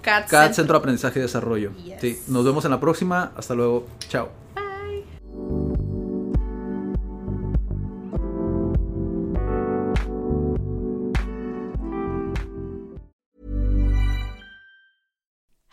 Cat, 0.01 0.29
Centro. 0.53 0.75
de 0.75 0.79
Aprendizaje 0.79 1.19
y 1.19 1.23
Desarrollo. 1.23 1.73
Sí, 2.01 2.19
nos 2.27 2.45
vemos 2.45 2.65
en 2.65 2.73
la 2.73 2.81
próxima. 2.81 3.33
Hasta 3.37 3.55
luego. 3.55 3.87
Chao. 4.09 4.42